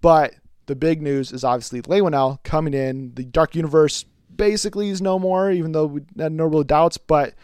[0.00, 0.34] But
[0.66, 3.12] the big news is obviously Leigh coming in.
[3.14, 4.04] The Dark Universe
[4.34, 6.96] basically is no more, even though we had no real doubts.
[6.96, 7.34] But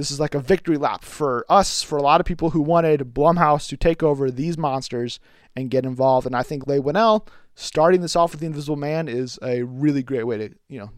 [0.00, 3.00] this is like a victory lap for us, for a lot of people who wanted
[3.14, 5.20] Blumhouse to take over these monsters
[5.54, 6.26] and get involved.
[6.26, 10.02] And I think Leigh Whannell starting this off with the Invisible Man is a really
[10.02, 10.90] great way to you know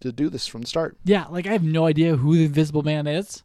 [0.00, 0.96] to do this from the start.
[1.04, 3.42] yeah, like I have no idea who the Invisible Man is.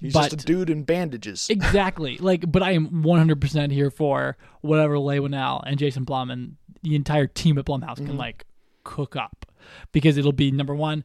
[0.00, 1.46] He's But- just a dude in bandages.
[1.48, 2.16] Exactly.
[2.30, 6.96] like, but I am 100% here for whatever Leigh Whannell and Jason Blum and the
[6.96, 8.06] entire team at Blumhouse Mm-hmm.
[8.06, 8.44] can like
[8.84, 9.46] cook up
[9.92, 11.04] because it'll be number one,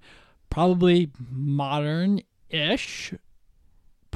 [0.49, 3.13] probably modern-ish,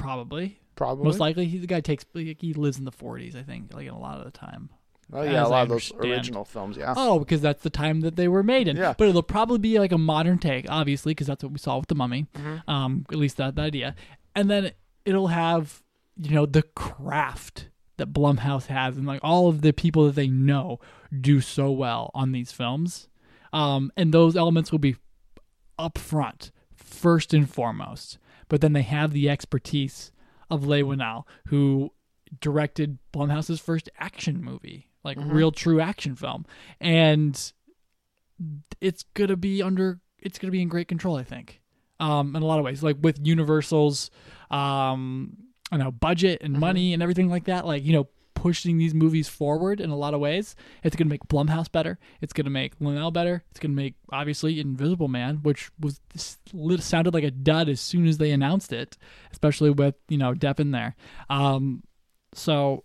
[0.02, 0.58] probably.
[0.74, 1.04] Probably.
[1.04, 3.88] Most likely, he, the guy takes like, he lives in the 40s, I think, like
[3.88, 4.70] a lot of the time.
[5.12, 6.12] oh yeah, a lot I of those understand.
[6.12, 6.76] original films.
[6.76, 6.94] Yeah.
[6.96, 8.76] Oh, because that's the time that they were made in.
[8.76, 8.94] Yeah.
[8.96, 11.88] But it'll probably be like a modern take, obviously, because that's what we saw with
[11.88, 12.26] the Mummy.
[12.34, 12.70] Mm-hmm.
[12.70, 13.94] Um, at least that the idea,
[14.34, 14.72] and then
[15.04, 15.82] it'll have
[16.16, 20.28] you know the craft that Blumhouse has, and like all of the people that they
[20.28, 20.80] know
[21.20, 23.08] do so well on these films.
[23.52, 24.96] Um, and those elements will be
[25.78, 28.16] up front, first and foremost.
[28.52, 30.12] But then they have the expertise
[30.50, 31.90] of Leigh Whannell, who
[32.38, 36.44] directed Blumhouse's first action movie, like real true action film,
[36.78, 37.50] and
[38.78, 41.62] it's gonna be under it's gonna be in great control, I think.
[41.98, 44.10] Um, in a lot of ways, like with Universal's,
[44.50, 45.34] um,
[45.70, 48.08] I know budget and money and everything like that, like you know
[48.42, 50.56] pushing these movies forward in a lot of ways.
[50.82, 51.98] It's gonna make Blumhouse better.
[52.20, 53.44] It's gonna make Whannell better.
[53.50, 56.00] It's gonna make obviously Invisible Man, which was
[56.80, 58.98] sounded like a dud as soon as they announced it,
[59.30, 60.96] especially with you know Depp in there.
[61.30, 61.84] Um,
[62.34, 62.84] so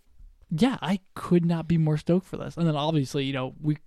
[0.50, 2.56] yeah, I could not be more stoked for this.
[2.56, 3.78] And then obviously, you know, we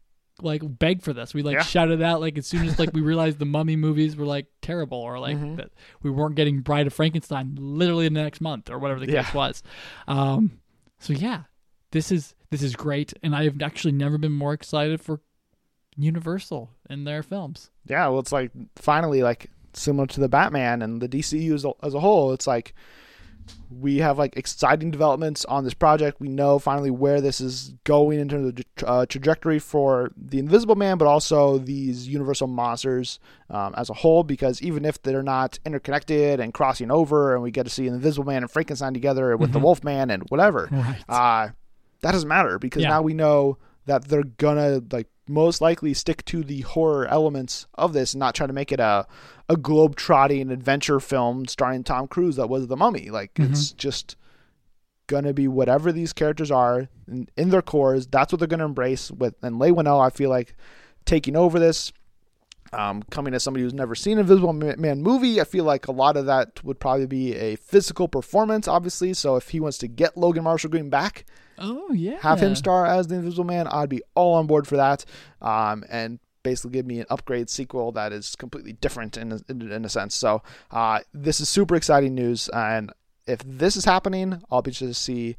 [0.42, 1.34] like begged for this.
[1.34, 1.62] We like Yeah.
[1.64, 4.98] shouted out like as soon as like we realized the mummy movies were like terrible
[4.98, 5.56] or like Mm-hmm.
[5.56, 5.70] that
[6.04, 9.16] we weren't getting Bride of Frankenstein literally in the next month or whatever the case
[9.16, 9.34] Yeah.
[9.34, 9.64] was.
[10.08, 10.60] Um
[11.00, 11.44] so yeah,
[11.92, 15.22] this is this is great and I've actually never been more excited for
[15.98, 17.70] Universal in their films.
[17.86, 21.72] Yeah, well, it's like finally like similar to the Batman and the DCU as a,
[21.84, 22.32] as a whole.
[22.34, 22.74] It's like
[23.70, 26.22] we have like exciting developments on this project.
[26.22, 30.40] We know finally where this is going in terms of the uh, trajectory for the
[30.40, 33.20] Invisible Man, but also these Universal monsters
[33.50, 34.24] um, as a whole.
[34.24, 37.94] Because even if they're not interconnected and crossing over, and we get to see an
[37.96, 41.04] Invisible Man and Frankenstein together with the Wolfman and whatever, Right.
[41.10, 41.50] uh,
[42.02, 42.90] that doesn't matter because Yeah.
[42.90, 47.94] now we know that they're gonna like most likely stick to the horror elements of
[47.94, 49.06] this and not try to make it a
[49.50, 53.10] a globe trotting adventure film starring Tom Cruise that was the mummy.
[53.10, 54.16] Like it's just
[55.08, 59.12] gonna be whatever these characters are in, in their cores, that's what they're gonna embrace
[59.12, 60.56] with and Leigh Whannell, I feel like
[61.06, 61.92] taking over this.
[62.74, 66.16] Um, coming as somebody who's never seen Invisible Man movie, I feel like a lot
[66.16, 69.14] of that would probably be a physical performance, obviously.
[69.14, 71.26] So if he wants to get Logan Marshall Green back,
[71.62, 72.18] Oh yeah.
[72.22, 75.06] have him star as the Invisible Man, I'd be all on board for that.
[75.42, 79.72] Um, and basically give me an upgrade sequel that is completely different in a, in,
[79.72, 80.16] in a sense.
[80.16, 80.42] So
[80.72, 82.92] uh, this is super exciting news, and
[83.28, 85.38] if this is happening, I'll be interested to see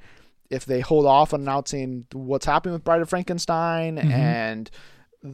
[0.49, 4.11] if they hold off on announcing what's happening with Bride of Frankenstein Mhm.
[4.13, 4.71] and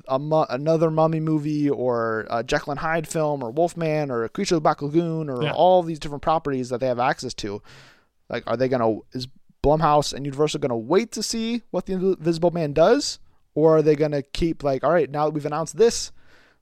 [0.06, 4.28] a mu- another mummy movie or a Jekyll and Hyde film or Wolfman or a
[4.28, 5.52] Creature of the Black Lagoon or Yeah.
[5.52, 7.62] all these different properties that they have access to.
[8.30, 9.26] Like, are they gonna is
[9.68, 13.18] Blumhouse and Universal gonna wait to see what the Invisible Man does,
[13.54, 16.10] or are they gonna keep like, all right, now that we've announced this,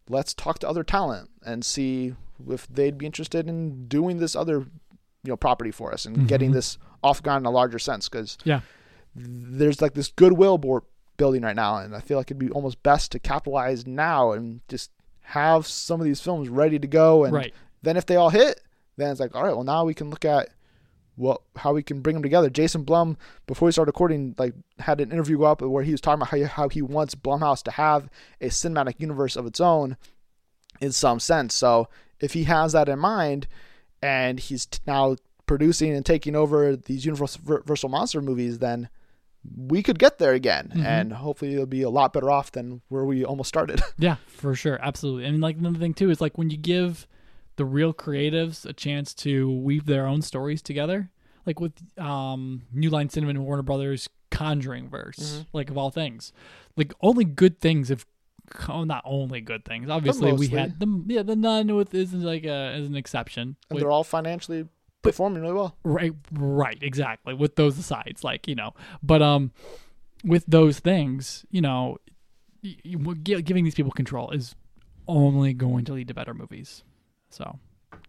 [0.08, 2.14] let's talk to other talent and see
[2.50, 4.58] if they'd be interested in doing this other,
[5.22, 6.54] you know, property for us and getting Mhm.
[6.54, 8.60] this off ground in a larger sense because Yeah.
[9.14, 10.82] there's like this goodwill board
[11.16, 14.60] building right now, and I feel like it'd be almost best to capitalize now and
[14.68, 14.90] just
[15.22, 17.24] have some of these films ready to go.
[17.24, 17.54] And Right.
[17.82, 18.60] then if they all hit,
[18.96, 20.50] then it's like, all right, well now we can look at
[21.16, 22.48] what how we can bring them together.
[22.50, 26.00] Jason Blum, before we started recording, like had an interview go up where he was
[26.00, 28.08] talking about how he, how he wants Blumhouse to have
[28.40, 29.96] a cinematic universe of its own,
[30.80, 31.54] in some sense.
[31.54, 31.88] So
[32.20, 33.46] if he has that in mind,
[34.02, 38.88] and he's t- now producing and taking over these Universal monster movies, then
[39.56, 40.84] we could get there again, Mhm.
[40.84, 43.80] and hopefully it'll be a lot better off than where we almost started.
[43.98, 45.24] Yeah, for sure, absolutely.
[45.24, 47.06] And like another thing too is like when you give
[47.56, 51.10] the real creatives a chance to weave their own stories together,
[51.46, 55.42] like with um, New Line Cinema and Warner Brothers Conjuring verse, Mm-hmm.
[55.52, 56.32] like of all things,
[56.76, 58.04] like only good things have.
[58.68, 59.88] Oh, not only good things.
[59.90, 63.56] Obviously, we had the yeah the nun with isn't like a as an exception.
[63.68, 64.68] and With- they're all financially
[65.02, 65.76] performing really well.
[65.82, 67.34] Right, right, exactly.
[67.34, 69.50] With those asides, like you know, but um,
[70.24, 71.98] with those things, you know,
[73.22, 74.54] giving these people control is
[75.08, 76.82] only going to lead to better movies.
[77.30, 77.58] So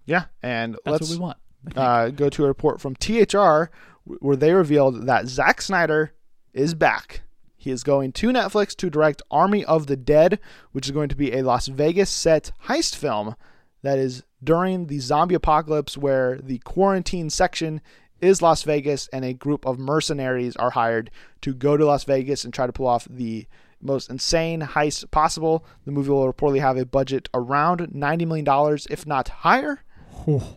[0.05, 1.37] Yeah, and that's let's what we want.
[1.75, 3.69] Uh, go to a report from THR
[4.05, 6.13] where they revealed that Zack Snyder
[6.53, 7.21] is back.
[7.57, 10.39] He is going to Netflix to direct Army of the Dead,
[10.71, 13.35] which is going to be a Las Vegas set heist film
[13.81, 17.81] that is during the zombie apocalypse where the quarantine section
[18.21, 21.11] is Las Vegas and a group of mercenaries are hired
[21.41, 23.47] to go to Las Vegas and try to pull off the
[23.81, 25.65] most insane heist possible.
[25.85, 29.81] The movie will reportedly have a budget around $90 million, if not higher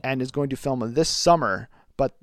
[0.02, 1.68] and is going to film this summer.
[1.96, 2.16] But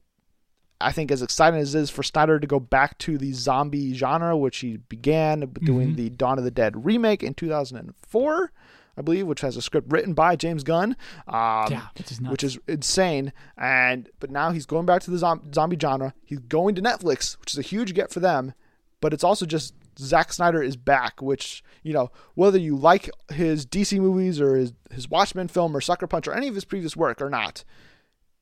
[0.81, 3.93] I think as exciting as it is for Snyder to go back to the zombie
[3.93, 5.95] genre, which he began doing Mhm.
[5.95, 8.51] the Dawn of the Dead remake in 2004,
[8.97, 10.97] I believe, which has a script written by James Gunn.
[11.27, 13.31] Um, yeah, which is which is insane.
[13.55, 16.13] And but now he's going back to the zom- zombie genre.
[16.25, 18.53] He's going to Netflix, which is a huge get for them.
[18.99, 23.65] But it's also just Zack Snyder is back, which you know whether you like his
[23.65, 26.95] DC movies or his his Watchmen film or Sucker Punch or any of his previous
[26.95, 27.63] work or not,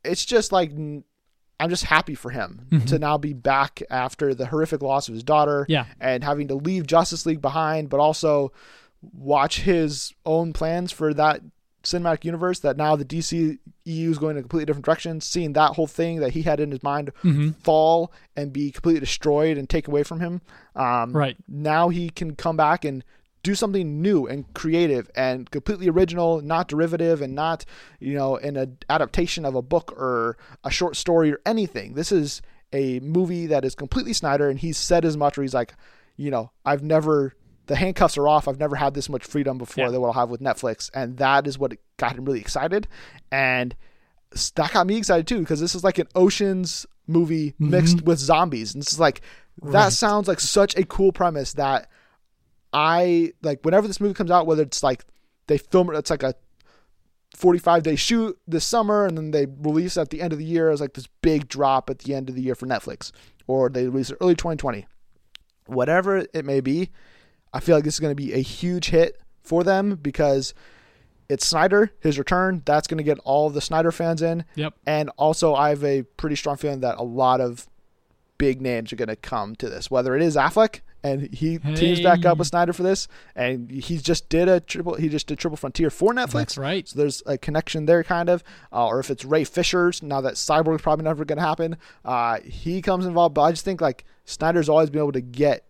[0.03, 2.87] it's just like I'm just happy for him Mhm.
[2.87, 6.55] to now be back after the horrific loss of his daughter yeah, and having to
[6.55, 8.51] leave Justice League behind, but also
[9.13, 11.41] watch his own plans for that
[11.85, 15.53] cinematic universe that now the DC EU is going in a completely different direction, seeing
[15.53, 19.57] that whole thing that he had in his mind hmm fall and be completely destroyed
[19.57, 20.41] and taken away from him.
[20.75, 21.37] Um, right.
[21.47, 23.03] Now he can come back and
[23.43, 27.63] do something new and creative and completely original, not derivative and not,
[27.99, 31.93] you know, an adaptation of a book or a short story or anything.
[31.93, 32.41] This is
[32.73, 35.75] a movie that is completely Snyder, and he's said as much where he's like,
[36.17, 37.35] you know, I've never
[37.67, 38.47] the handcuffs are off.
[38.47, 39.91] I've never had this much freedom before Yeah.
[39.91, 42.87] that what I'll have with Netflix, and that is what got him really excited,
[43.31, 43.75] and
[44.55, 47.69] that got me excited too because this is like an Ocean's movie mm-hmm.
[47.69, 49.21] mixed with zombies, and this is like
[49.61, 49.93] that Right.
[49.93, 51.89] sounds like such a cool premise that
[52.73, 53.63] I like.
[53.63, 55.05] Whenever this movie comes out, whether it's like
[55.47, 56.35] they film it, it's like a
[57.35, 60.69] 45 day shoot this summer and then they release at the end of the year
[60.69, 63.11] as like this big drop at the end of the year for Netflix
[63.45, 64.85] or they release it early 2020
[65.65, 66.91] whatever it may be
[67.55, 70.53] I feel like this is going to be a huge hit for them because
[71.29, 72.61] it's Snyder, his return.
[72.65, 74.43] That's going to get all of the Snyder fans in.
[74.55, 74.73] Yep.
[74.85, 77.67] And also, I have a pretty strong feeling that a lot of
[78.37, 79.89] big names are going to come to this.
[79.89, 83.99] Whether it is Affleck and he teams back up with Snyder for this, and he
[83.99, 84.95] just did a triple.
[84.95, 86.33] He just did Triple Frontier for Netflix.
[86.33, 86.87] That's right.
[86.87, 88.43] So there's a connection there, kind of.
[88.73, 92.39] Uh, or if it's Ray Fisher's, now that Cyborg's probably never going to happen, uh,
[92.41, 93.35] he comes involved.
[93.35, 95.65] But I just think like Snyder's always been able to get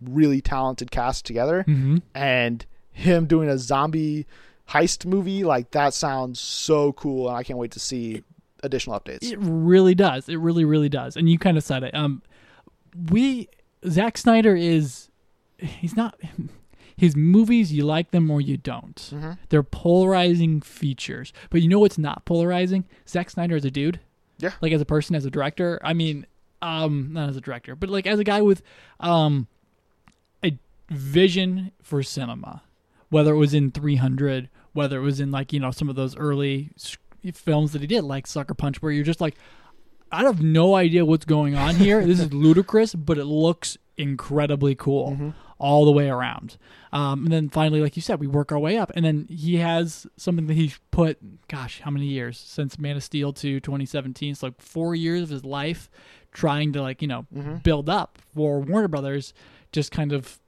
[0.00, 1.98] really talented cast together, Mm-hmm.
[2.14, 4.26] and him doing a zombie
[4.70, 8.22] heist movie like that sounds so cool, and I can't wait to see
[8.62, 9.22] additional updates.
[9.30, 10.28] It really does.
[10.28, 11.16] It really, really does.
[11.16, 11.94] And you kind of said it.
[11.94, 12.22] Um,
[13.10, 13.48] we
[13.88, 15.08] Zack Snyder is
[15.58, 16.18] he's not
[16.96, 17.72] his movies.
[17.72, 18.96] You like them or you don't.
[18.96, 19.32] Mm-hmm.
[19.48, 21.32] They're polarizing features.
[21.50, 22.84] But you know what's not polarizing?
[23.08, 24.00] Zack Snyder as a dude.
[24.38, 24.52] Yeah.
[24.60, 25.80] Like as a person, as a director.
[25.84, 26.26] I mean,
[26.62, 28.62] um, not as a director, but like as a guy with
[28.98, 29.46] um
[30.90, 32.62] vision for cinema.
[33.10, 36.16] Whether it was in 300, whether it was in like you know some of those
[36.16, 36.70] early
[37.32, 39.34] films that he did, like Sucker Punch, where you're just like,
[40.12, 42.04] I have no idea what's going on here.
[42.04, 45.30] this is ludicrous, but it looks incredibly cool Mm-hmm.
[45.58, 46.56] all the way around.
[46.92, 48.92] Um, and then finally, like you said, we work our way up.
[48.94, 51.18] And then he has something that he's put,
[51.48, 54.30] gosh, how many years since Man of Steel to 2017?
[54.32, 55.90] It's like four years of his life
[56.32, 57.56] trying to, like, you know, Mm-hmm.
[57.56, 59.34] build up for Warner Brothers,
[59.72, 60.38] just kind of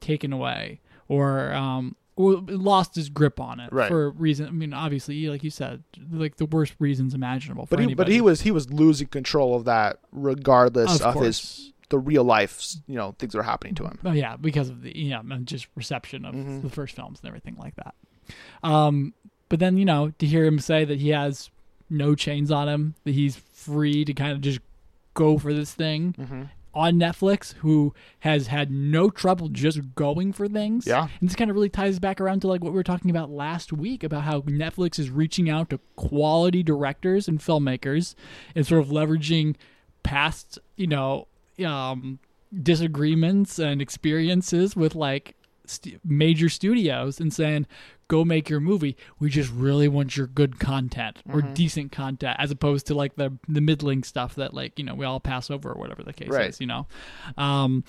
[0.00, 3.88] taken away or, um, lost his grip on it Right.
[3.88, 4.46] for reason.
[4.46, 5.82] I mean, obviously, like you said,
[6.12, 7.64] like the worst reasons imaginable.
[7.66, 11.22] For But he, but he was he was losing control of that regardless of of,
[11.22, 13.98] his the real life you know things that are happening to him.
[14.04, 16.60] Oh yeah, because of the you know just reception of Mhm.
[16.62, 17.94] the first films and everything like that.
[18.62, 19.14] Um,
[19.48, 21.48] but then you know to hear him say that he has
[21.88, 24.60] no chains on him, that he's free to kind of just
[25.14, 26.42] go for this thing Mm-hmm.
[26.74, 30.86] On Netflix, who has had no trouble just going for things.
[30.86, 31.08] Yeah.
[31.20, 33.30] and this kind of really ties back around to like what we were talking about
[33.30, 38.14] last week about how Netflix is reaching out to quality directors and filmmakers
[38.54, 39.56] and sort of leveraging
[40.02, 41.26] past, you know,
[41.64, 42.18] um,
[42.62, 45.34] disagreements and experiences with like
[45.70, 47.66] st- major studios and saying,
[48.08, 48.96] "Go make your movie.
[49.18, 51.54] We just really want your good content or Mhm.
[51.54, 55.04] decent content, as opposed to like the the middling stuff that like you know we
[55.06, 56.48] all pass over or whatever the case Right.
[56.50, 56.60] is.
[56.60, 56.86] You know,
[57.38, 57.84] um,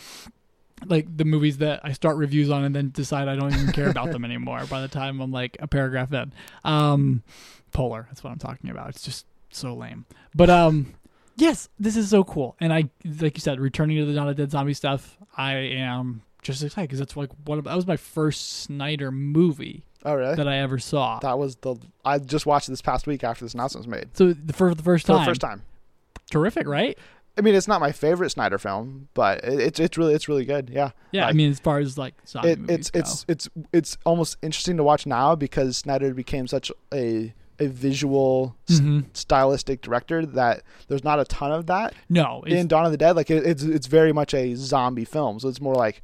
[0.85, 3.89] like the movies that I start reviews on and then decide I don't even care
[3.89, 6.33] about them anymore by the time I'm like a paragraph in.
[6.63, 7.21] Um,
[7.71, 8.89] polar, that's what I'm talking about.
[8.89, 10.05] It's just so lame.
[10.33, 10.87] But um,
[11.35, 12.55] yes, this is so cool.
[12.59, 15.53] And I, like you said, returning to the Dawn of the Dead zombie stuff, I
[15.53, 20.35] am just excited because that's like what that was my first Snyder movie Oh really?
[20.35, 21.19] that I ever saw.
[21.19, 24.17] That was the I just watched it this past week after this announcement was made
[24.17, 25.17] so the for the first time.
[25.17, 25.61] for the first time.
[26.31, 26.97] terrific, right?
[27.37, 30.43] I mean, it's not my favorite Snyder film, but it, it's it's really it's really
[30.45, 30.69] good.
[30.69, 32.99] Yeah, Yeah, I mean, as far as like zombie it, movies it's go.
[32.99, 38.55] it's it's it's almost interesting to watch now because Snyder became such a a visual
[38.67, 39.05] Mhm.
[39.13, 43.15] stylistic director that there's not a ton of that no, in Dawn of the Dead.
[43.15, 46.01] Like it, it's it's very much a zombie film, so it's more like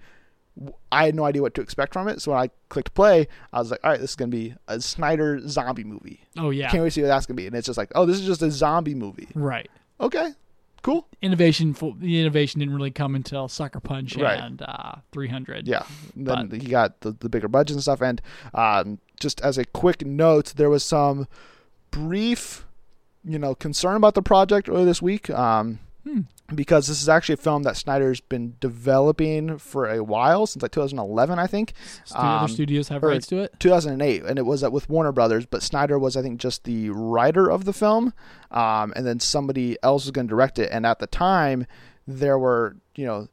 [0.92, 2.22] I had no idea what to expect from it.
[2.22, 4.80] So when I clicked play, I was like, all right, this is gonna be a
[4.82, 6.22] Snyder zombie movie.
[6.38, 7.48] oh yeah, Can't wait to see what that's gonna be.
[7.48, 9.28] And it's just like, oh, this is just a zombie movie.
[9.36, 9.70] right.
[10.00, 10.32] Okay,
[10.84, 11.08] cool.
[11.22, 14.40] Innovation, for, the innovation didn't really come until Sucker Punch Right.
[14.40, 15.68] and uh, 300.
[15.68, 15.84] Yeah.
[16.16, 18.02] And then he got the, the bigger budgets and stuff.
[18.02, 18.22] And
[18.54, 21.28] um, just as a quick note, there was some
[21.92, 22.66] brief,
[23.24, 25.30] you know, concern about the project earlier this week.
[25.30, 26.22] Um, Hmm.
[26.56, 30.72] Because this is actually a film that Snyder's been developing for a while, since like
[30.72, 31.74] 2011, I think.
[32.06, 33.54] Stu- other Um, studios have rights to it.
[33.60, 36.90] 2008, and it was uh, with Warner Brothers, but Snyder was, I think, just the
[36.92, 38.14] writer of the film,
[38.52, 40.70] um, and then somebody else was going to direct it.
[40.72, 41.66] And at the time,
[42.08, 43.28] there were, you know,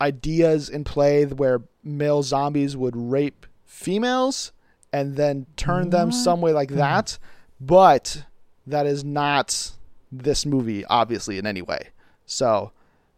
[0.00, 4.52] ideas in play where male zombies would rape females
[4.92, 7.18] and then turn them some way like that,
[7.60, 8.24] but
[8.66, 9.72] that is not
[10.12, 11.88] this movie, obviously, in any way.
[12.26, 12.70] So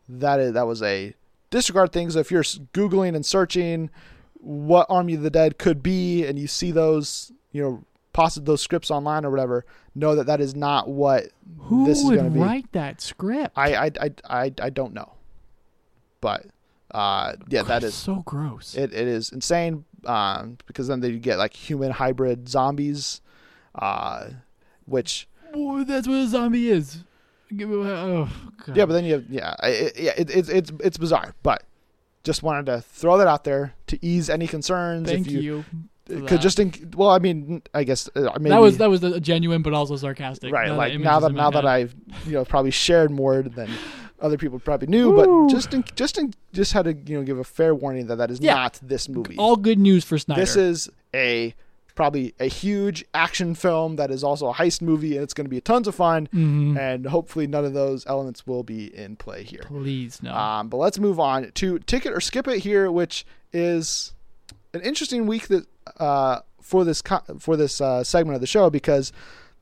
[0.09, 1.14] that is that was a
[1.51, 2.16] disregard things.
[2.16, 3.90] If you're googling and searching
[4.34, 8.62] what Army of the Dead could be, and you see those, you know, possibly those
[8.62, 9.64] scripts online or whatever,
[9.95, 11.24] know that that is not what
[11.62, 12.40] Who this is would going to be.
[12.40, 13.53] write that script?
[13.57, 15.12] I, I, I, I, I don't know,
[16.20, 16.47] but
[16.92, 18.74] uh, yeah, that That's so gross.
[18.76, 18.92] it.
[18.92, 23.20] It is insane um, because then they get like human hybrid zombies,
[23.74, 24.28] uh,
[24.84, 25.26] which
[25.86, 27.05] That's what a zombie is.
[27.61, 28.28] Oh,
[28.66, 28.76] God.
[28.76, 31.62] yeah, but then you have yeah, it, yeah, it, it's it's it's bizarre, but
[32.24, 35.09] just wanted to throw that out there to ease any concerns.
[35.09, 35.64] thank if you,
[36.26, 39.20] Could just in, well, I mean, I guess uh, maybe that was that was a
[39.20, 40.52] genuine but also sarcastic.
[40.52, 40.68] right.
[40.68, 41.66] Now Like image now that now that.
[41.66, 41.94] I've
[42.26, 43.70] you know probably shared more than
[44.20, 45.46] other people probably knew, Woo.
[45.46, 48.16] but just in, just in, just had to you know give a fair warning that
[48.16, 48.55] that is Yeah.
[48.55, 49.36] not this movie.
[49.36, 50.40] All good news for Snyder.
[50.40, 51.55] This is a
[51.95, 55.51] probably a huge action film that is also a heist movie, and it's going to
[55.51, 56.28] be tons of fun.
[56.34, 56.76] Mhm.
[56.78, 59.62] And hopefully, none of those elements will be in play here.
[59.66, 60.34] Please no.
[60.34, 64.12] Um, but let's move on to ticket or skip it here, which is
[64.72, 65.66] an interesting week that
[66.01, 69.12] uh, for this co- for this uh, segment of the show because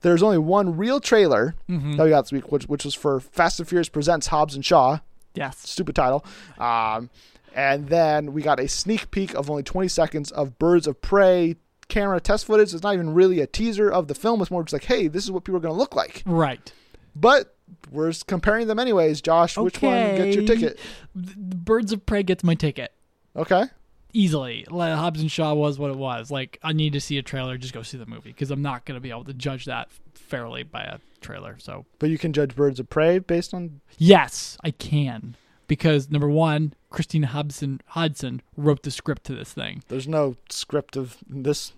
[0.01, 1.97] there's only one real trailer Mhm.
[1.97, 4.64] that we got this week, which, which was for Fast and Furious presents Hobbs and
[4.64, 4.99] Shaw.
[5.35, 5.59] yes.
[5.59, 6.24] Stupid title.
[6.59, 7.11] Um,
[7.55, 11.57] and then we got a sneak peek of only 20 seconds of Birds of Prey
[11.89, 12.72] camera test footage.
[12.74, 14.41] It's not even really a teaser of the film.
[14.43, 16.22] It's more just like, hey, this is what people are going to look like.
[16.26, 16.72] Right.
[17.14, 17.55] But
[17.91, 19.20] we're comparing them anyways.
[19.20, 20.78] Josh, which one gets your ticket?
[21.14, 22.93] Birds of Prey gets my ticket
[23.37, 23.64] Okay.
[24.12, 24.66] easily.
[24.70, 26.30] Like, Hobbs and Shaw was what it was.
[26.30, 27.57] Like I need to see a trailer.
[27.59, 29.91] Just go see the movie because I'm not going to be able to judge that
[30.14, 31.57] fairly by a trailer.
[31.59, 33.80] So But you can judge Birds of Prey based on.
[33.99, 35.37] yes, I can
[35.73, 39.83] because number one, Christine Hodson Hodson wrote the script to this thing.
[39.89, 41.73] There's no script of this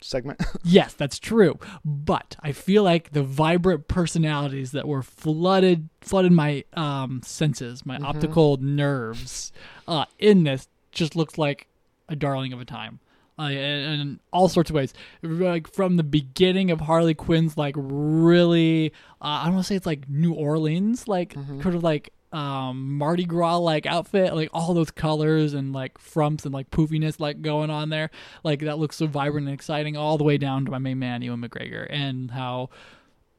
[0.00, 0.40] segment.
[0.62, 1.58] Yes, that's true.
[1.84, 7.96] But I feel like the vibrant personalities that were flooded flooded my um senses, my
[7.96, 9.50] optical nerves
[9.88, 11.66] uh in this just looks like
[12.08, 13.00] a darling of a time.
[13.36, 17.74] Uh, in, in all sorts of ways, like from the beginning of Harley Quinn's, like
[17.78, 18.92] really,
[19.22, 22.96] uh, I don't want to say it's like New Orleans, like kind of like um
[22.96, 27.42] Mardi Gras like outfit, like all those colors and like frumps and like poofiness like
[27.42, 28.10] going on there,
[28.44, 31.22] like that looks so vibrant and exciting, all the way down to my main man
[31.22, 32.70] Ewan McGregor and how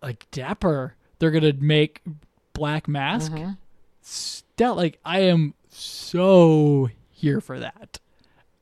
[0.02, 2.02] like dapper they're gonna make
[2.54, 3.32] Black Mask.
[4.02, 8.00] Still, like I am so here for that.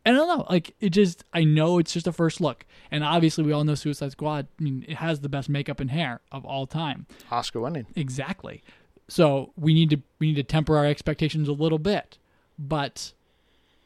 [0.05, 2.65] And I don't know, like it just I know it's just a first look.
[2.91, 5.91] And obviously we all know Suicide Squad, I mean, it has the best makeup and
[5.91, 7.05] hair of all time.
[7.31, 7.85] Oscar winning.
[7.95, 8.63] Exactly.
[9.09, 12.17] So we need to we need to temper our expectations a little bit.
[12.57, 13.11] But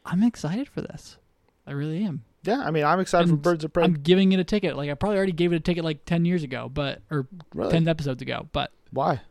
[0.06, 1.18] I'm excited for this.
[1.66, 2.24] I really am.
[2.44, 3.84] Yeah, I mean, I'm excited for Birds of Prey.
[3.86, 4.76] I'm giving it a ticket.
[4.76, 7.72] Like I probably already gave it a ticket like ten years ago, but or Really?
[7.72, 8.50] ten episodes ago.
[8.52, 9.22] But Why?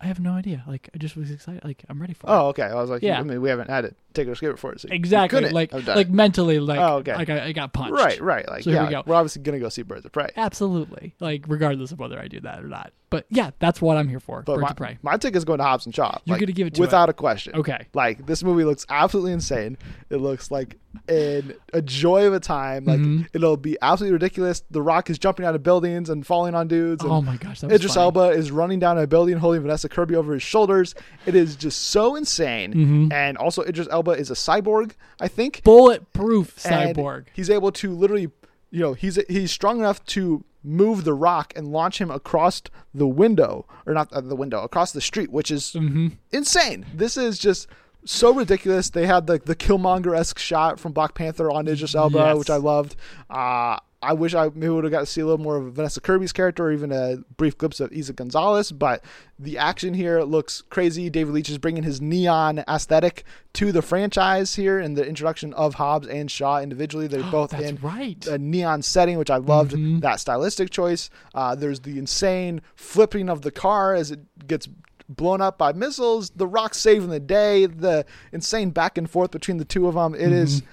[0.00, 0.62] I have no idea.
[0.66, 1.64] Like I just was excited.
[1.64, 2.30] Like I'm ready for it.
[2.30, 2.64] Oh, okay.
[2.64, 3.18] I was like, Yeah.
[3.18, 3.96] I mean, we haven't had it.
[4.12, 4.80] Take it or skip it for it.
[4.80, 5.48] So Exactly.
[5.48, 7.14] Like like mentally, like Oh, okay.
[7.14, 7.94] like I, I got punched.
[7.94, 8.46] right, right.
[8.46, 9.02] Like, So here yeah, we go.
[9.06, 10.28] we're obviously gonna go see Birds of Prey.
[10.36, 11.14] Absolutely.
[11.20, 12.92] Like regardless of whether I do that or not.
[13.14, 14.42] But yeah, that's what I'm here for.
[14.42, 14.98] But Birds my, of Prey.
[15.02, 16.18] my ticket's going to Hobbs and Shaw.
[16.24, 17.54] You're like, gonna give it to without a question.
[17.56, 17.86] Okay.
[17.94, 19.78] Like this movie looks absolutely insane.
[20.10, 22.84] It looks like an, a joy of a time.
[22.84, 23.26] Like Mhm.
[23.32, 24.62] it'll be absolutely ridiculous.
[24.70, 27.02] The Rock is jumping out of buildings and falling on dudes.
[27.02, 28.04] And Oh my gosh, that was Idris funny.
[28.04, 30.94] Elba is running down a building holding Vanessa Kirby over his shoulders.
[31.26, 32.72] It is just so insane.
[32.74, 33.12] Mhm.
[33.12, 35.62] And also Idris Elba is a cyborg, I think.
[35.64, 37.26] Bulletproof And cyborg.
[37.32, 38.30] He's able to literally,
[38.70, 42.62] you know, he's he's strong enough to move the rock and launch him across
[42.94, 46.08] the window or not uh, the window across the street, which is Mm-hmm.
[46.32, 46.86] insane.
[46.94, 47.68] This is just
[48.06, 48.90] so ridiculous.
[48.90, 52.36] They had the the Killmonger esque shot from Black Panther on Idris Elba, Yes.
[52.38, 52.96] which I loved.
[53.30, 56.00] Uh, I wish I maybe would have got to see a little more of Vanessa
[56.00, 58.70] Kirby's character, or even a brief glimpse of Eiza Gonzalez.
[58.72, 59.02] But
[59.38, 61.08] the action here looks crazy.
[61.10, 63.24] David Leitch is bringing his neon aesthetic
[63.54, 67.06] to the franchise here in the introduction of Hobbs and Shaw individually.
[67.06, 68.24] They're both in right.
[68.26, 70.00] a neon setting, which I loved Mhm.
[70.02, 71.10] that stylistic choice.
[71.34, 74.68] Uh, there's the insane flipping of the car as it gets
[75.08, 76.30] blown up by missiles.
[76.30, 77.66] The Rock saving the day.
[77.66, 80.14] The insane back and forth between the two of them.
[80.14, 80.68] It is, Mm-hmm.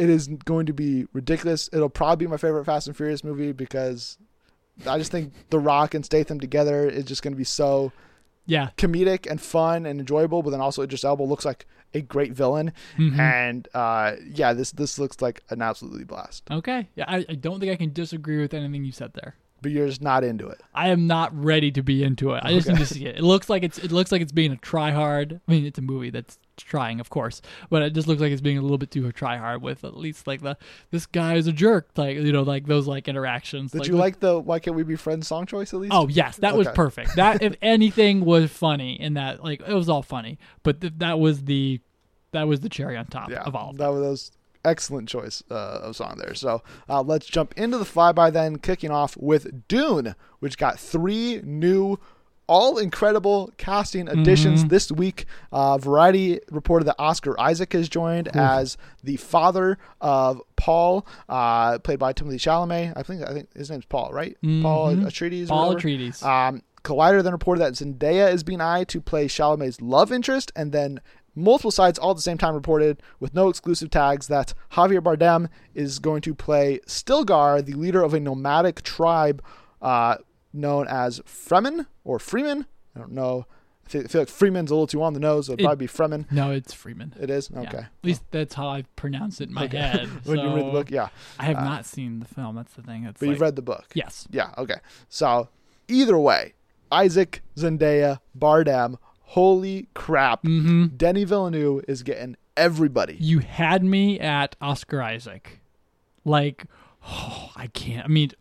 [0.00, 1.68] It is going to be ridiculous.
[1.72, 4.18] It'll probably be my favorite Fast and Furious movie because
[4.86, 7.92] I just think The Rock and Statham together is just going to be so
[8.46, 8.70] yeah.
[8.76, 10.42] comedic and fun and enjoyable.
[10.42, 13.18] But then also Idris Elba looks like a great villain, Mhm.
[13.18, 16.44] and uh, yeah, this this looks like an absolutely blast.
[16.50, 16.88] Okay.
[16.94, 19.34] Yeah, I, I don't think I can disagree with anything you said there.
[19.62, 20.60] But you're just not into it.
[20.74, 22.42] I am not ready to be into it.
[22.44, 22.78] I just Okay.
[22.78, 23.16] need to see it.
[23.16, 25.40] It looks like it's it looks like it's being a try hard.
[25.46, 27.40] I mean, it's a movie that's trying, of course,
[27.70, 29.96] but it just looks like it's being a little bit too try hard with at
[29.96, 30.56] least like the
[30.90, 33.72] this guy is a jerk, like you know, like those like interactions.
[33.72, 35.94] Did you like the "Why Can't We Be Friends" song choice at least?
[35.94, 37.16] Oh yes, that was perfect.
[37.16, 41.18] That if anything was funny in that, like it was all funny, but th- that
[41.18, 41.80] was the
[42.32, 43.70] that was the cherry on top yeah, of all.
[43.70, 44.30] Of that was
[44.64, 46.34] excellent choice uh, of song there.
[46.34, 51.40] So uh, let's jump into the flyby then, kicking off with Dune, which got three
[51.44, 51.98] new.
[52.52, 54.70] All incredible casting additions Mhm.
[54.70, 55.24] this week.
[55.52, 62.00] Uh, Variety reported that Oscar Isaac has joined as the father of Paul, uh, played
[62.00, 62.92] by Timothy Chalamet.
[62.96, 64.36] I think I think his name's Paul, right?
[64.62, 65.04] Paul Mhm.
[65.06, 65.46] Atreides.
[65.46, 65.76] Paul.
[65.76, 66.24] Atreides.
[66.24, 70.72] Um, Collider then reported that Zendaya is being eyed to play Chalamet's love interest, and
[70.72, 71.00] then
[71.34, 75.48] multiple sites all at the same time reported, with no exclusive tags, that Javier Bardem
[75.74, 79.42] is going to play Stilgar, the leader of a nomadic tribe
[79.82, 80.16] uh,
[80.52, 82.66] known as Fremen or Freeman.
[82.94, 83.46] I don't know.
[83.86, 85.46] I feel- like Freeman's a little too on the nose.
[85.46, 86.26] So it'd It- probably be Freeman.
[86.30, 87.14] No, it's Freeman.
[87.18, 87.60] It is Yeah.
[87.60, 87.78] okay.
[87.78, 89.78] At least that's how I pronounce it in my Okay.
[89.78, 90.08] head.
[90.26, 91.08] when you read the book, yeah.
[91.38, 92.54] I have uh, not seen the film.
[92.56, 93.04] That's the thing.
[93.04, 93.86] It's But like, you've read the book.
[93.94, 94.28] Yes.
[94.30, 94.76] Yeah, okay.
[95.08, 95.48] So
[95.88, 96.54] either way,
[96.92, 98.96] Isaac, Zendaya, Bardem,
[99.30, 100.42] holy crap.
[100.42, 103.16] hmm Denny Villeneuve is getting everybody.
[103.20, 105.60] You had me at Oscar Isaac.
[106.24, 106.64] Like,
[107.06, 108.04] oh, I can't.
[108.04, 108.32] I mean,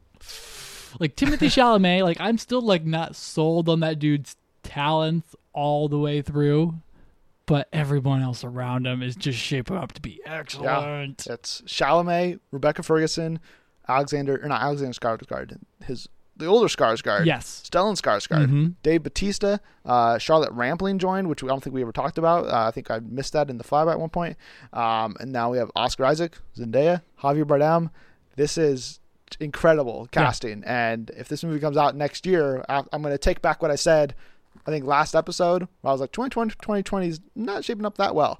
[0.99, 2.03] like Timothy Chalamet.
[2.03, 6.75] Like, I'm still like not sold on that dude's talents all the way through,
[7.45, 11.27] but everyone else around him is just shaping up to be excellent.
[11.27, 13.39] It's Chalamet, Rebecca Ferguson,
[13.87, 16.09] Alexander, or not Alexander Skarsgård, his
[16.39, 17.63] the older Skarsgård, Yes.
[17.69, 18.73] Stellan Skarsgård, Mhm.
[18.81, 22.47] Dave Bautista, uh, Charlotte Rampling joined, which I don't think we ever talked about.
[22.47, 24.37] Uh, I think I missed that in the flyby at one point.
[24.73, 27.91] Um, and now we have Oscar Isaac, Zendaya, Javier Bardem.
[28.35, 28.99] This is
[29.39, 30.63] incredible casting.
[30.65, 33.69] And if this movie comes out next year, I- I'm going to take back what
[33.71, 34.15] I said.
[34.65, 38.15] I think last episode, where I was like 2020, 2020 is not shaping up that
[38.15, 38.39] well.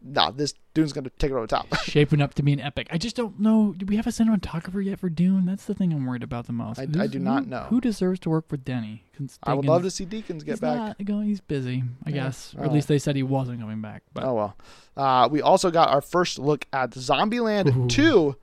[0.00, 1.66] No, this dude's going to take it over the top.
[1.84, 2.86] Shaping up to be an epic.
[2.90, 3.74] I just don't know.
[3.76, 5.44] Do we have a cinematographer yet for Dune?
[5.44, 6.78] That's the thing I'm worried about the most.
[6.78, 7.62] I- I do not who- know.
[7.68, 9.02] Who deserves to work for Denny?
[9.16, 11.00] Since I would love to see Deakins get he's back.
[11.00, 12.14] Not, he's busy, I Yeah.
[12.24, 12.54] guess.
[12.56, 12.66] Or Oh.
[12.66, 14.04] at least they said he wasn't coming back.
[14.14, 14.56] But Oh well.
[14.96, 17.88] Uh, we also got our first look at Zombieland Ooh.
[17.88, 18.36] 2,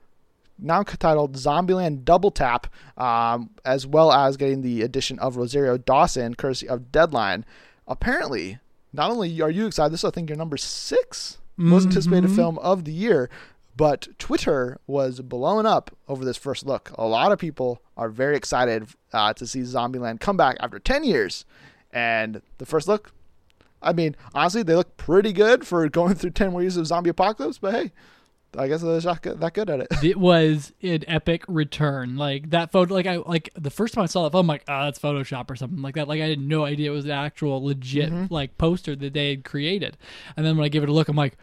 [0.58, 2.66] now titled Zombieland Double Tap,
[2.98, 7.44] um, as well as getting the addition of Rosario Dawson, courtesy of Deadline.
[7.88, 8.58] Apparently,
[8.92, 12.36] not only are you excited, this is I think your number six most anticipated Mhm.
[12.36, 13.28] film of the year,
[13.76, 16.90] but Twitter was blowing up over this first look.
[16.96, 21.04] A lot of people are very excited uh, to see Zombieland come back after 10
[21.04, 21.44] years.
[21.92, 23.12] And the first look,
[23.82, 27.10] I mean, honestly, they look pretty good for going through 10 more years of zombie
[27.10, 27.92] apocalypse, but hey,
[28.58, 29.88] I guess they're not good- that good at it.
[30.02, 32.16] it was an epic return.
[32.16, 34.64] Like that photo, like I like the first time I saw that photo, I'm like,
[34.68, 36.08] oh, that's Photoshop or something like that.
[36.08, 38.32] Like I had no idea it was an actual legit Mm-hmm.
[38.34, 39.96] like poster that they had created.
[40.36, 41.36] And then when I give it a look, I'm like,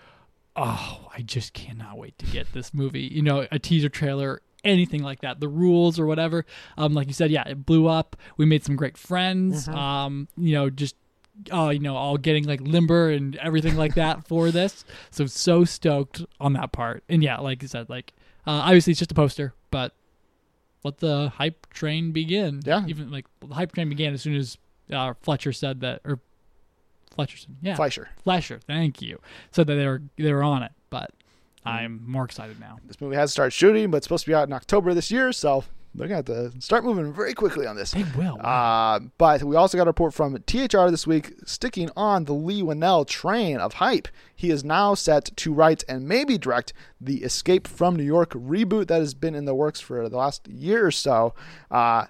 [0.56, 3.02] oh, I just cannot wait to get this movie.
[3.02, 4.42] You know, a teaser trailer.
[4.66, 6.46] Anything like that, the rules or whatever.
[6.78, 8.16] Um, like you said, yeah, it blew up.
[8.38, 9.68] We made some great friends.
[9.68, 9.78] Mm-hmm.
[9.78, 10.96] Um, you know, just
[11.52, 14.86] oh, you know, all getting like limber and everything like that for this.
[15.12, 17.04] So so stoked on that part.
[17.10, 18.14] And yeah, like you said, like
[18.46, 19.94] uh, obviously it's just a poster, but
[20.84, 22.62] let the hype train begin.
[22.64, 22.86] Yeah.
[22.88, 24.58] Even like the hype train began as soon as
[24.92, 26.20] uh, Fletcher said that, or
[27.16, 28.10] Fletcher said, yeah, Fleischer.
[28.24, 29.20] Fletcher, thank you,
[29.52, 30.72] said that they were they were on it.
[30.90, 31.12] But
[31.66, 32.80] I'm more excited now.
[32.86, 35.32] This movie has started shooting, but it's supposed to be out in October this year,
[35.32, 35.64] so
[35.96, 37.92] they're going to have to start moving very quickly on this.
[37.92, 38.38] They will.
[38.42, 42.64] Uh, but we also got a report from THR this week, sticking on the Leigh
[42.64, 44.08] Whannell train of hype.
[44.36, 48.88] He is now set to write and maybe direct the Escape from New York reboot
[48.88, 51.34] that has been in the works for the last year or so.
[51.70, 52.06] Uh,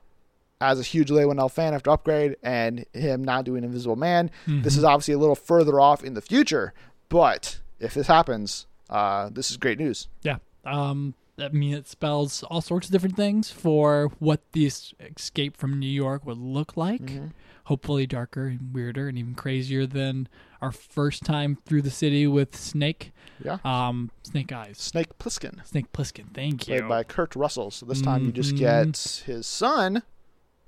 [0.62, 4.78] as a huge Leigh Whannell fan after Upgrade and him now doing Invisible Man, this
[4.78, 6.74] is obviously a little further off in the future.
[7.10, 10.08] But if this happens, uh, this is great news.
[10.22, 10.38] Yeah.
[10.64, 15.80] Um, I mean, it spells all sorts of different things for what this escape from
[15.80, 17.02] New York would look like.
[17.02, 17.28] Mm-hmm.
[17.66, 20.28] Hopefully, darker and weirder and even crazier than
[20.62, 23.12] our first time through the city with Snake.
[23.44, 23.58] Yeah.
[23.64, 24.78] Um, Snake Eyes.
[24.78, 25.66] Snake Plissken.
[25.66, 26.34] Snake Plissken.
[26.34, 26.76] Thank you.
[26.80, 27.72] played by Kurt Russell.
[27.72, 28.58] So this time you just Mhm.
[28.60, 30.04] get his son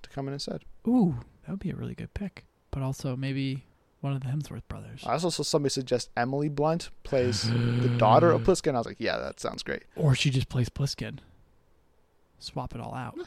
[0.01, 0.63] to come in instead.
[0.88, 2.45] Ooh, that would be a really good pick.
[2.72, 3.66] But also maybe
[4.06, 5.03] one of the Hemsworth brothers.
[5.03, 8.76] I also saw somebody suggest Emily Blunt plays the daughter of Plissken.
[8.76, 9.84] I was like, yeah, that sounds great.
[9.95, 11.20] Or she just plays Plissken.
[12.38, 13.18] Swap it all out.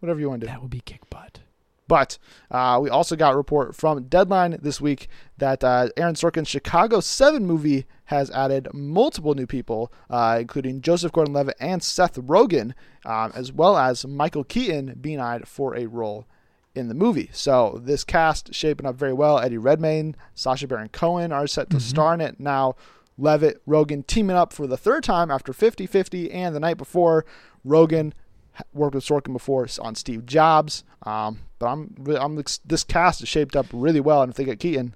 [0.00, 0.50] Whatever you want to do.
[0.50, 1.40] That would be kick butt.
[1.86, 2.16] But
[2.50, 7.00] uh, we also got a report from Deadline this week that uh, Aaron Sorkin's Chicago
[7.00, 12.72] 7 movie has added multiple new people, uh, including Joseph Gordon Levitt and Seth Rogen,
[13.04, 16.26] um, as well as Michael Keaton being eyed for a role
[16.74, 17.30] in the movie.
[17.32, 19.38] So this cast shaping up very well.
[19.38, 22.40] Eddie Redmayne, Sacha Baron Cohen are set to star in it.
[22.40, 22.74] Now,
[23.16, 27.24] Levitt, Rogen teaming up for the third time after 50 50, and the night before,
[27.64, 28.12] Rogen
[28.72, 30.82] worked with Sorkin before on Steve Jobs.
[31.04, 34.58] Um, but I'm, I'm this cast is shaped up really well, and if they get
[34.60, 34.94] Keaton,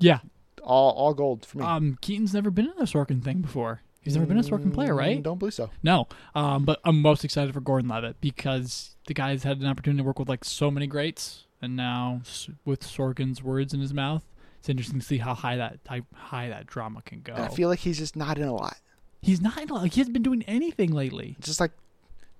[0.00, 0.18] Yeah.
[0.64, 1.64] all all gold for me.
[1.64, 3.82] Um, Keaton's never been in a Sorkin thing before.
[4.02, 5.18] He's never been a Sorkin player, right?
[5.18, 5.70] Mm, Don't believe so.
[5.82, 6.08] No.
[6.34, 10.06] Um, but I'm most excited for Gordon Levitt because the guy's had an opportunity to
[10.06, 12.22] work with like so many greats, and now
[12.64, 14.24] with Sorkin's words in his mouth,
[14.58, 17.34] it's interesting to see how high that how high that drama can go.
[17.34, 18.76] And I feel like he's just not in a lot.
[19.20, 19.82] he's not in a lot.
[19.82, 21.36] like he hasn't been doing anything lately.
[21.38, 21.72] It's just like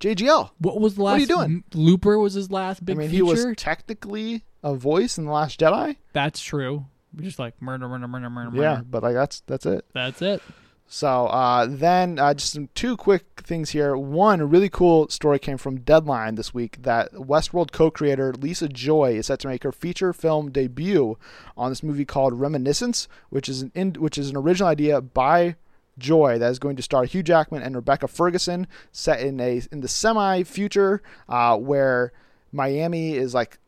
[0.01, 0.51] JGL.
[0.59, 1.13] What was the last?
[1.13, 1.65] What are you doing?
[1.75, 3.17] Looper was his last big I mean, feature.
[3.17, 5.97] he was technically a voice in the Last Jedi.
[6.15, 6.87] That's true.
[7.15, 8.87] We're just like murder, murder, murder, murder, Yeah, murder.
[8.89, 9.85] but like that's that's it.
[9.93, 10.43] That's it.
[10.93, 13.97] So uh, then, uh, just some two quick things here.
[13.97, 19.13] One, a really cool story came from Deadline this week that Westworld co-creator Lisa Joy
[19.13, 21.17] is set to make her feature film debut
[21.57, 25.55] on this movie called Reminiscence, which is an in, which is an original idea by
[25.97, 29.83] Joy that is going to star Hugh Jackman and Rebecca Ferguson, set in a in
[29.83, 32.13] the semi future uh, where
[32.51, 33.59] Miami is like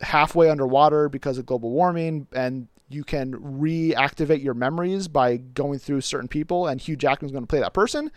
[0.00, 6.00] halfway underwater because of global warming and you can reactivate your memories by going through
[6.00, 8.10] certain people and Hugh Jackman's going to play that person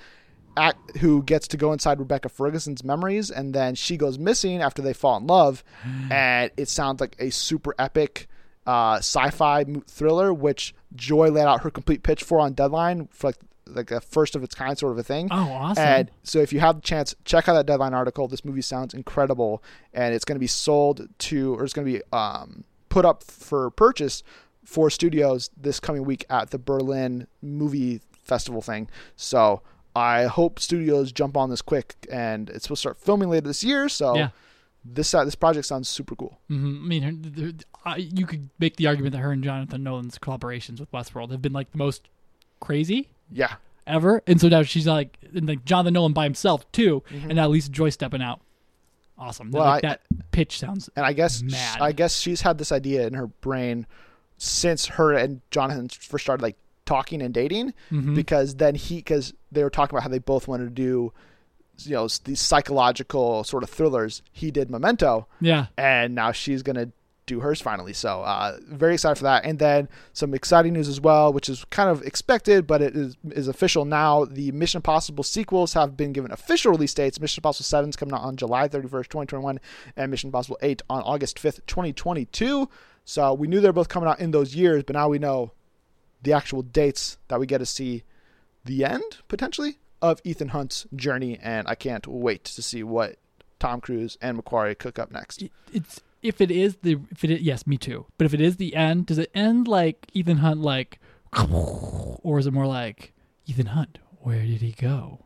[0.56, 4.82] at, who gets to go inside Rebecca Ferguson's memories and then she goes missing after
[4.82, 5.64] they fall in love
[6.12, 8.28] and it sounds like a super epic
[8.66, 13.38] uh, sci-fi thriller which Joy laid out her complete pitch for on Deadline for like
[13.70, 15.28] like a first of its kind sort of a thing.
[15.32, 15.84] Oh, awesome!
[15.84, 18.28] And so if you have the chance, check out that Deadline article.
[18.28, 19.62] This movie sounds incredible,
[19.94, 23.24] and it's going to be sold to or it's going to be um, put up
[23.24, 24.24] for purchase
[24.68, 28.90] for studios this coming week at the Berlin Movie Festival thing.
[29.16, 29.62] So
[29.96, 33.64] I hope studios jump on this quick, and it's supposed to start filming later this
[33.64, 33.88] year.
[33.90, 34.16] So.
[34.16, 34.30] Yeah.
[34.90, 36.40] This uh, this project sounds super cool.
[36.50, 36.86] Mm-hmm.
[36.86, 40.90] I mean, her, you could make the argument that her and Jonathan Nolan's collaborations with
[40.94, 42.08] Westworld have been like the most
[42.62, 44.22] crazy Yeah, ever.
[44.28, 47.26] And so now she's like, and like Jonathan Nolan by himself too, Mm-hmm.
[47.32, 48.40] and now Lisa Joy stepping out.
[49.18, 49.52] Awesome.
[49.52, 50.90] Well, like I- that pitch sounds.
[50.96, 51.82] and I guess Mad.
[51.82, 53.88] I guess she's had this idea in her brain
[54.38, 58.16] since her and Jonathan first started like talking and dating Mhm.
[58.16, 61.14] because then he because they were talking about how they both wanted to do
[61.80, 64.22] you know these psychological sort of thrillers.
[64.32, 65.68] He did Memento, Yeah.
[65.78, 66.90] and now she's gonna
[67.28, 67.92] do hers finally.
[67.92, 69.44] So uh, very excited for that.
[69.44, 73.18] And then some exciting news as well, which is kind of expected, but it is
[73.32, 74.24] is official now.
[74.26, 77.20] The Mission Impossible sequels have been given official release dates.
[77.20, 79.60] Mission Impossible Seven is coming out on July thirty first, twenty twenty one,
[79.98, 82.70] and Mission Impossible Eight on August fifth, twenty twenty two.
[83.08, 85.54] So we knew they're both coming out in those years, but now we know
[86.24, 88.04] the actual dates that we get to see
[88.66, 93.16] the end potentially of Ethan Hunt's journey, and I can't wait to see what
[93.60, 95.42] Tom Cruise and McQuarrie cook up next.
[95.72, 98.06] It's if it is the if it is, yes, me too.
[98.18, 101.00] But if it is the end, does it end like Ethan Hunt like,
[101.42, 103.14] or is it more like
[103.46, 104.00] Ethan Hunt?
[104.20, 105.24] Where did he go?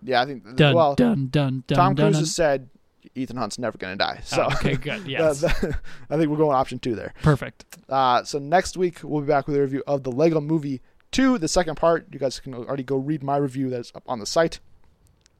[0.00, 0.54] Yeah, I think.
[0.54, 1.76] Dun well, dun dun dun.
[1.76, 2.22] Tom dun, Cruise dun.
[2.22, 2.68] has said
[3.16, 4.20] Ethan Hunt's never going to die.
[4.24, 5.00] So Oh, okay, good.
[5.04, 5.78] that- Yes, that-
[6.10, 7.14] I think we're going option two there.
[7.22, 7.64] perfect.
[7.88, 10.80] Uh, so next week we'll be back with a review of the Lego Movie
[11.12, 12.06] Two, the second part.
[12.12, 14.60] You guys can already go read my review that's up on the site.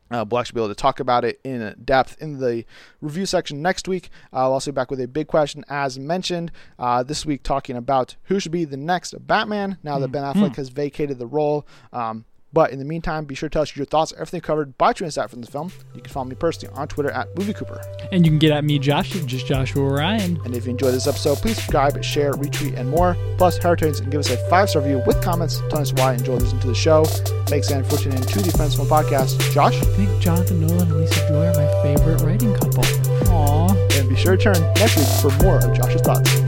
[0.09, 2.65] Uh, we'll actually be able to talk about it in depth in the
[3.01, 4.09] review section next week.
[4.32, 6.53] I'll also be back with a big question, as mentioned.
[6.78, 10.55] Uh, this week, talking about who should be the next Batman now that Ben Affleck
[10.57, 11.66] has vacated the role.
[11.93, 14.93] Um, but in the meantime, be sure to tell us your thoughts, everything covered by
[14.93, 15.73] True Insight from the film.
[15.94, 18.09] You can follow me personally on Twitter at MovieCooper.
[18.12, 20.40] And you can get at me, Josh, just Joshua Ryan.
[20.44, 23.16] And if you enjoyed this episode, please subscribe, share, retweet, and more.
[23.36, 26.18] Plus, Heritage and give us a five star review with comments telling us why you
[26.18, 27.05] enjoy listening to the show.
[27.47, 29.39] Thanks again for tuning in to the Friends Film Podcast.
[29.52, 32.82] Josh, I think Jonathan Nolan and Lisa Joy are my favorite writing couple.
[32.82, 33.98] Aww.
[33.98, 36.45] and be sure to turn next week for more of Josh's thoughts.